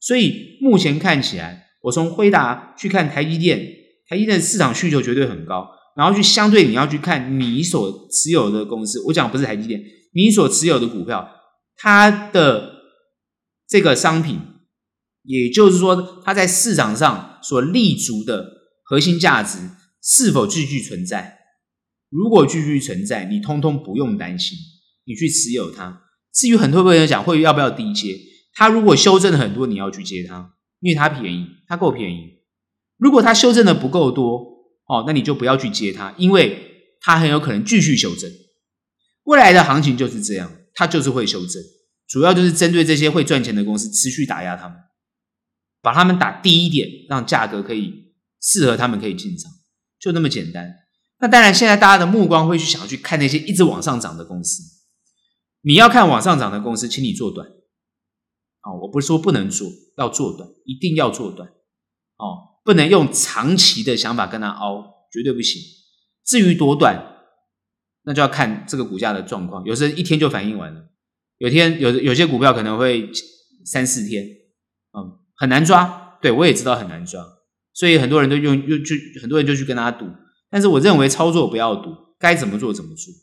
[0.01, 3.59] 所以目前看起来，我从辉达去看台积电，
[4.07, 5.69] 台积电市场需求绝对很高。
[5.95, 9.81] 然后去相对你要去看你所持有的公司，我讲不是台积电，
[10.13, 11.29] 你所持有的股票，
[11.75, 12.75] 它的
[13.67, 14.39] 这个商品，
[15.23, 18.45] 也就是说它在市场上所立足的
[18.85, 19.57] 核心价值
[20.01, 21.38] 是否继续存在？
[22.09, 24.57] 如果继续存在，你通通不用担心，
[25.05, 26.03] 你去持有它。
[26.33, 28.17] 至于很多朋友讲会要不要低接，
[28.53, 32.39] 它如果修正了很多，你要去接它，因为它便宜，它够便宜。
[32.97, 34.37] 如果它修正的不够多，
[34.87, 38.31] 哦，那你就不要去接它，因为它很有可能继续修正。
[39.23, 41.61] 未来的行情就是这样，它就是会修正，
[42.07, 44.77] 主要就是针对这些会赚钱的公司，持续打压他们，
[45.81, 49.51] 把他们打低一点，让价格可以适合他们可以进场，
[49.99, 50.73] 就那么简单。
[51.19, 54.63] 那当然，现在大家的目光会去想要去看那些一直往上涨的公司。
[55.61, 57.47] 你要看往上涨的公司，请你做短。
[57.47, 61.49] 哦，我不是说不能做，要做短，一定要做短。
[62.17, 62.47] 哦。
[62.65, 65.59] 不能用长期的想法跟他凹，绝对不行。
[66.23, 67.15] 至于多短，
[68.03, 69.63] 那就要看这个股价的状况。
[69.65, 70.89] 有时一天就反应完了，
[71.39, 73.09] 有天有有些股票可能会
[73.65, 74.23] 三四天，
[74.93, 76.19] 嗯，很难抓。
[76.21, 77.25] 对，我也知道很难抓，
[77.73, 80.05] 所以很多人都用用去很多人就去跟他赌。
[80.49, 81.89] 但是我认为操作不要赌，
[82.19, 83.13] 该怎么做怎么做，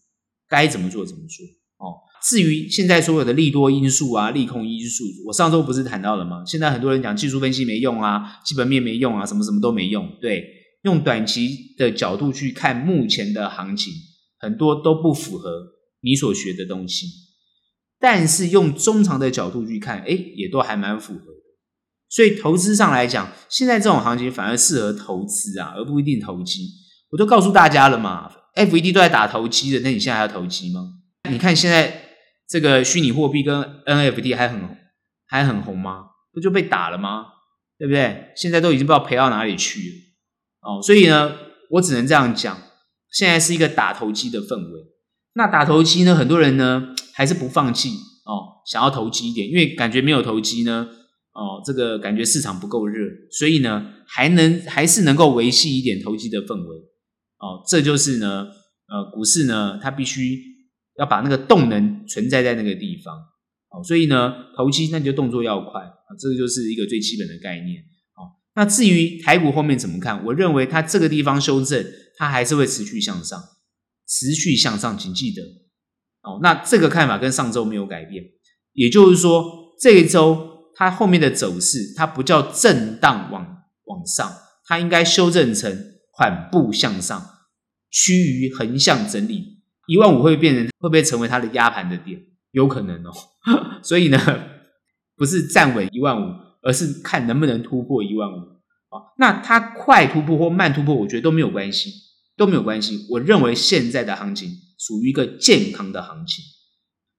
[0.49, 1.45] 该怎么做怎么做。
[1.79, 6.43] 哦，至于现在所有的利多因素啊、利空因素，我上周不是谈到了吗？
[6.47, 10.09] 现在很多人讲技术分析没用啊，基本面没用啊，什么什么都没用。
[10.21, 10.43] 对，
[10.85, 13.93] 用短期的角度去看目前的行情，
[14.39, 15.51] 很多都不符合
[16.01, 17.07] 你所学的东西。
[17.99, 21.37] 但是用中长的角度去看，哎，也都还蛮符合的。
[22.09, 26.69] 所以投资上来讲，现在这种行情反而适合投资啊，而不一定投机。
[27.17, 30.83] 我都告诉大家了嘛，FED 都在打投机的，那你现在还要投机吗？
[31.31, 32.11] 你看现在
[32.47, 34.61] 这个虚拟货币跟 NFT 还很
[35.27, 36.05] 还很红吗？
[36.35, 37.25] 不就被打了吗？
[37.79, 38.33] 对不对？
[38.37, 40.83] 现在都已经不知道赔到哪里去了哦。
[40.83, 41.33] 所以呢，
[41.71, 42.59] 我只能这样讲，
[43.11, 44.81] 现在是一个打投机的氛围。
[45.33, 47.89] 那打投机呢，很多人呢还是不放弃
[48.27, 50.87] 哦，想要投机一点，因为感觉没有投机呢，
[51.33, 56.77] 哦，这个感觉市场不够热，所以呢还能还是能够维系一点投机的氛围
[57.39, 57.63] 哦。
[57.69, 58.47] 这就是呢，
[58.89, 60.55] 呃，股市呢它必须。
[60.99, 63.15] 要把那个动能存在在那个地方，
[63.69, 67.83] 哦，所以呢，投机那你就动作要快啊，这个就是一个最基本的概念。
[68.17, 70.25] 哦，那至于台股后面怎么看？
[70.25, 71.85] 我认为它这个地方修正，
[72.17, 73.39] 它还是会持续向上，
[74.09, 75.43] 持续向上，请记得。
[76.23, 78.25] 哦，那这个看法跟上周没有改变，
[78.73, 83.45] 也就是说，这一周它后面的走势，它不叫震荡往
[83.85, 84.33] 往上，
[84.65, 85.79] 它应该修正成
[86.17, 87.23] 缓步向上，
[87.91, 89.59] 趋于横向整理。
[89.87, 92.21] 一万五会变成会不会成为它的压盘的点？
[92.53, 93.13] 有可能哦。
[93.85, 94.19] 所以呢，
[95.15, 98.57] 不是站稳一万五，而是看能不能突破一万五。
[99.19, 101.91] 那它快突破或慢突破，我觉得都没有关系，
[102.37, 103.07] 都没有关系。
[103.11, 106.43] 我认为现在的行情属于一个健康的行情。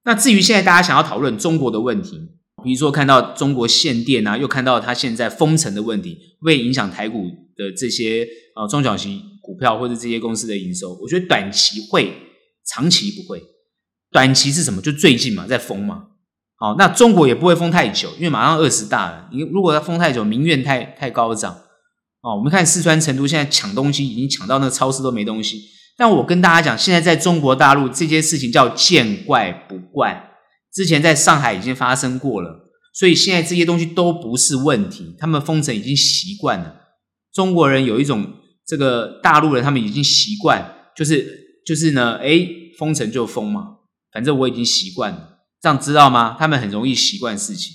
[0.02, 2.32] 那至于现在大家想要讨论中国的问题，
[2.62, 10.98] 比如说看到中国限电啊，又看到它现在封城的问题，会影响台股的这些呃中小型股票或者这些公司的营收？
[11.02, 12.12] 我觉得短期会。
[12.70, 13.42] 长期不会，
[14.12, 14.82] 短期是什么？
[14.82, 16.08] 就最近嘛，在封嘛。
[16.58, 19.26] 好，那中国也不会封太久，因为马上二十大了。
[19.32, 21.50] 你如果要封太久，民怨太太高涨。
[22.20, 25.62] 哦，我们看四川成都现在抢东西，已经抢到那个超市都没东西。
[25.96, 30.27] 但我跟大家讲，现在在中国大陆这件事情叫见怪不怪。
[30.78, 35.16] 之前在上海已经发生过了，所以现在这些东西都不是问题。
[35.18, 36.72] 他们封城已经习惯了。
[37.32, 38.24] 中国人有一种
[38.64, 41.48] 这个大陆人，他们已经习惯，就是。
[41.66, 42.48] 就是呢，诶，
[42.78, 43.62] 封城就封嘛，
[44.10, 46.34] 反正我已经习惯了，这样知道吗？
[46.38, 47.74] 他们很容易习惯事情，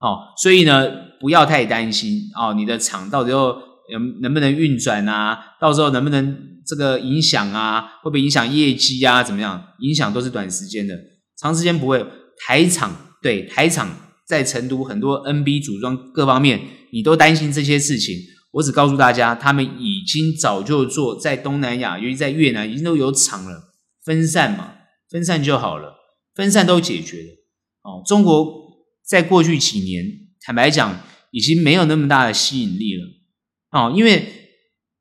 [0.00, 3.54] 哦，所以呢，不要太担心哦，你的厂到时候
[3.92, 5.38] 能能不能运转啊？
[5.60, 6.36] 到时候能不能
[6.66, 8.00] 这个影响啊？
[8.02, 9.22] 会不会影响业绩啊？
[9.22, 9.62] 怎么样？
[9.78, 10.98] 影响都是短时间的，
[11.40, 12.04] 长时间不会。
[12.46, 13.94] 台厂对台厂
[14.26, 16.60] 在成都很多 NB 组装各方面，
[16.92, 18.16] 你都担心这些事情。
[18.52, 23.70] 我只告诉大家，他们已经早就做在东南亚，尤其在越南，已经都有厂了，
[24.04, 24.74] 分散嘛，
[25.08, 25.94] 分散就好了，
[26.34, 27.28] 分散都解决了。
[27.82, 28.52] 哦，中国
[29.06, 30.04] 在过去几年，
[30.44, 33.04] 坦白讲，已经没有那么大的吸引力了。
[33.70, 34.26] 哦，因为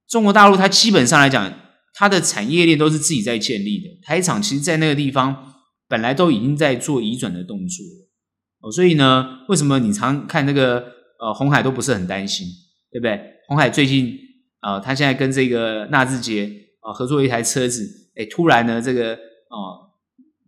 [0.08, 1.52] 中国大陆它基本上来讲，
[1.96, 5.56] 它的产业链都是自己在建立的，台厂其实在那个地方
[5.90, 8.10] 本来都已经在做移转的动作了。
[8.62, 10.86] 哦，所以呢，为什么你常看那个
[11.20, 12.48] 呃红海都不是很担心，
[12.92, 13.20] 对不对？
[13.48, 14.18] 红海最近
[14.60, 16.46] 啊、呃，他现在跟这个纳智捷
[16.82, 19.14] 啊、呃、合作一台车子，哎，突然呢这个
[19.50, 19.90] 哦、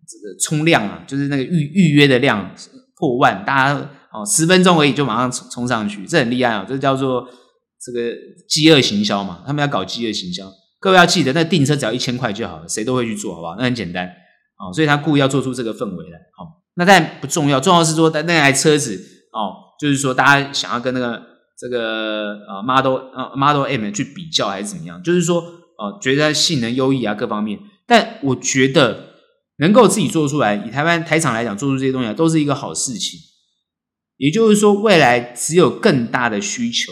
[0.05, 2.53] 这个冲量啊，就是那个预预约的量
[2.97, 7.27] 破万，大家哦十分钟而已就马上冲冲上去，这很厉害啊，这叫做
[7.81, 8.13] 这个
[8.47, 10.51] 饥饿行销嘛，他们要搞饥饿行销。
[10.79, 13.55] 各位要记得，那订车只要一千块就好了，谁都会去做，好不好？
[13.57, 14.11] 那很简单
[14.61, 16.47] 哦，所以他故意要做出这个氛围来，好、哦。
[16.75, 18.95] 那但不重要，重要是说，那那台车子
[19.33, 21.21] 哦，就是说大家想要跟那个
[21.59, 25.01] 这个呃 Model 呃 Model M 去比较还是怎么样？
[25.03, 27.59] 就是说哦，觉得它性能优异啊，各方面。
[27.85, 29.15] 但我觉得
[29.57, 33.19] 能够自己做出来，以台湾台厂来讲，做出这些东西都是一个好事情。
[34.17, 36.91] 也就是说，未来只有更大的需求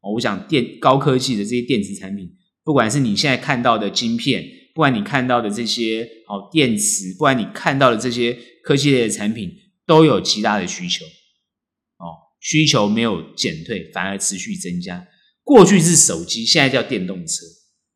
[0.00, 2.30] 哦，我想电高科技的这些电子产品。
[2.64, 4.44] 不管是你现在看到的晶片，
[4.78, 9.50] 不管你看到的这些哦电池，不管你看到的这些科技类的产品，
[9.84, 15.04] 都有极大的需求哦，需求没有减退，反而持续增加。
[15.42, 17.44] 过去是手机，现在叫电动车。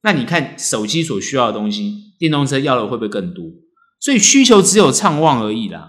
[0.03, 3.45] 那你看手机所需要的东西，电动车要的会不会更多？
[4.01, 5.89] 所以需求只有畅旺而已啦。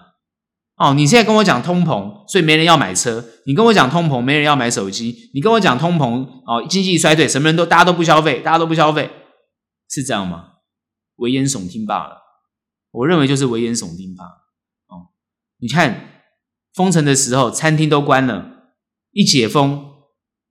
[0.76, 9.10] 哦，你现在跟我讲通膨，所以没人要买车；你跟我讲通膨，没人要买手机；你跟我讲通膨，哦，经济衰退，什么人都大家都不消费，大家都不消费，
[9.89, 10.50] 是这样吗？
[11.18, 12.18] 危言耸听罢了。
[12.91, 14.32] 我认为就是危言耸听罢了。
[14.88, 15.14] 哦，
[15.59, 16.22] 你看
[16.74, 18.74] 封城的时候，餐厅都关了，
[19.11, 19.86] 一解封，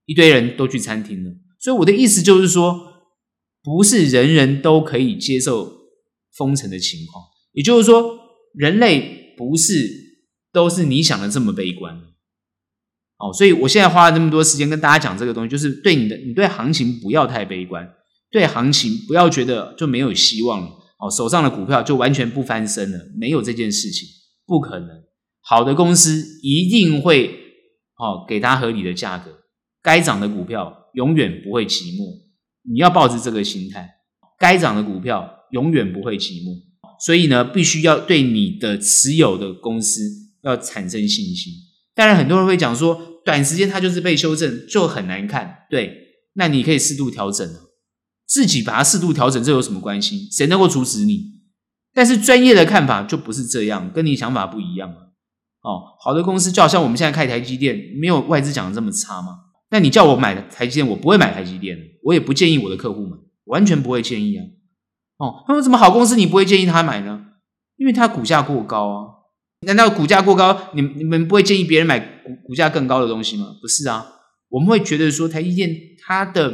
[0.06, 1.30] 一堆人都去餐厅了。
[1.58, 2.92] 所以我的意思就是说，
[3.62, 5.72] 不是人人都可以接受
[6.36, 7.24] 封城的情况。
[7.52, 8.18] 也就是说，
[8.54, 10.02] 人类不是。
[10.54, 11.96] 都是你想的这么悲观，
[13.16, 17.90] 哦，所以我现在花了那么多时间跟大家讲这个东西，就是对你的，你对行情不要太悲观，
[18.32, 20.68] 对行情不要觉得就没有希望了，
[20.98, 24.08] 哦，手上的股票就完全不翻身了，没有这件事情，
[24.46, 24.88] 不可能。
[25.42, 27.28] 好的公司一定会，
[27.98, 29.30] 哦，给它合理的价格，
[29.82, 32.06] 该涨的股票永远不会寂寞，
[32.68, 33.88] 你要抱着这个心态，
[34.38, 36.56] 该涨的股票永远不会寂寞，
[37.04, 40.22] 所以呢，必须要对你的持有的公司。
[40.44, 41.52] 要产生信心，
[41.94, 45.56] 当然很多人会讲说，短时间它就是被修正，就很难看。
[45.70, 45.96] 对，
[46.34, 47.48] 那你可以适度调整，
[48.32, 50.26] 自己把它适度调整，这有什么关系？
[50.32, 51.42] 谁能够阻止你？
[51.92, 54.88] 但是专业的看法就不是这样，跟你想法不一样。
[54.88, 59.38] 哦，好的公司就好像我们现在开台积电，没有外资讲的这么差吗？
[59.70, 64.44] 那你叫我买台积电，我不会买台积电，我也不建议我的客户买，完全不会建议啊。
[65.18, 67.26] 哦，他说什么好公司你不会建议他买呢？
[67.76, 69.06] 因为它股价过高啊。
[69.66, 73.54] 难道股价过高，你你们不会建议别人买股股价更高的东西吗？
[73.60, 74.06] 不是啊，
[74.48, 75.70] 我们会觉得说台积电
[76.00, 76.52] 它的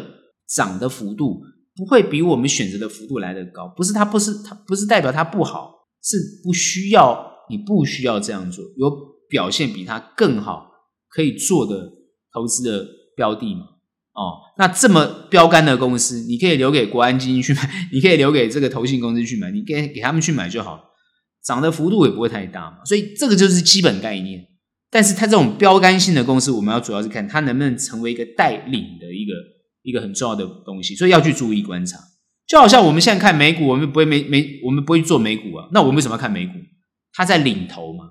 [0.48, 1.40] 涨的幅度
[1.78, 5.72] 不会比我们选择的幅度来得高，不是它不是它不是代表它不好，
[6.02, 8.90] 是不需要你不需要这样做，有
[9.30, 10.68] 表现比它更好
[11.08, 11.88] 可以做的
[12.34, 12.84] 投资的
[13.16, 13.60] 标的嘛？
[14.14, 20.80] 哦，那这么标杆的公司，你可以留给国安基金去买， 你可以留给这个投信公司去买，你给给他们去买就好。
[21.44, 24.44] 涨的幅度也不会太大嘛，所以这个就是基本概念。
[24.90, 29.32] 但是它这种标杆性的公司，我们要主要是看它能不能成为一个带领的一个
[29.82, 31.98] 一个很重要的东西，所以要去注意观察。
[32.46, 35.68] 就好像我们现在看美股，我们不会美美，我们不会做美股啊。
[35.72, 36.52] 那我们为什么要看美股？
[37.12, 38.04] 它在领头嘛，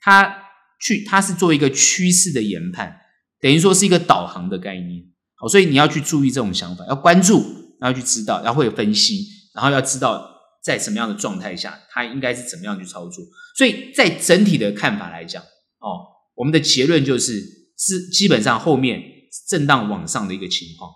[0.00, 0.34] 它
[0.80, 3.00] 去它是做一个趋势的研判，
[3.40, 5.02] 等于说是一个导航的概念。
[5.36, 7.42] 好，所以你要去注意这种想法，要关注，
[7.80, 10.28] 然后去知道，然后会有分析，然后要知道。
[10.62, 13.24] 在什么样的状态下，它应该是怎么样去操作？
[13.56, 16.04] 所以在整体的看法来讲，哦，
[16.34, 17.40] 我们的结论就是
[17.78, 19.02] 是基本上后面
[19.48, 20.90] 震荡往上的一个情况。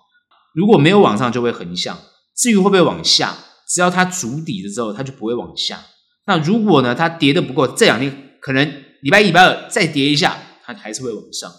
[0.55, 1.96] 如果没有往上，就会横向；
[2.36, 3.36] 至于会不会往下，
[3.68, 5.80] 只要它筑底的时候，它就不会往下。
[6.26, 8.64] 那如果呢，它跌的不够，这两天可能
[9.02, 11.50] 礼拜一、礼拜二再跌一下，它还是会往上。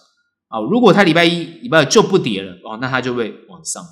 [0.47, 3.83] 啊，如果它礼拜一、礼拜二就不跌了，哦，那它就会往上。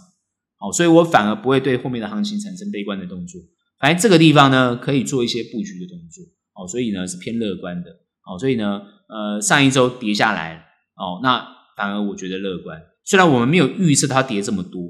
[0.57, 3.41] 好，所以我反而不会对后面的行情产生悲观的动作。
[3.79, 6.23] 反正这个地方呢，可以做一些布局的动作
[6.55, 7.89] 哦，所以呢是偏乐观的
[8.25, 11.45] 哦，所以呢，呃，上一周跌下来哦，那
[11.75, 12.81] 反而我觉得乐观。
[13.03, 14.81] 虽然我们没有预测它跌这么多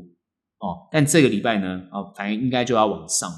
[0.59, 3.31] 哦，但这个礼拜呢，哦，反应应该就要往上。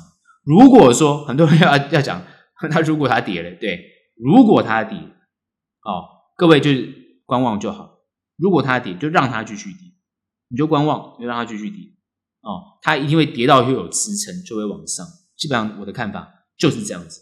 [0.44, 2.22] 如果说很多人要 要讲，
[2.70, 3.80] 那如果它跌了，对，
[4.16, 6.06] 如果它跌，哦，
[6.38, 8.00] 各位就是观望就好。
[8.38, 9.80] 如果它跌，就让它继续跌，
[10.50, 11.80] 你就观望，就让它继续跌
[12.42, 15.06] 哦，它一定会跌到又有支撑，就会往上。
[15.36, 17.22] 基本上我的看法就是这样子。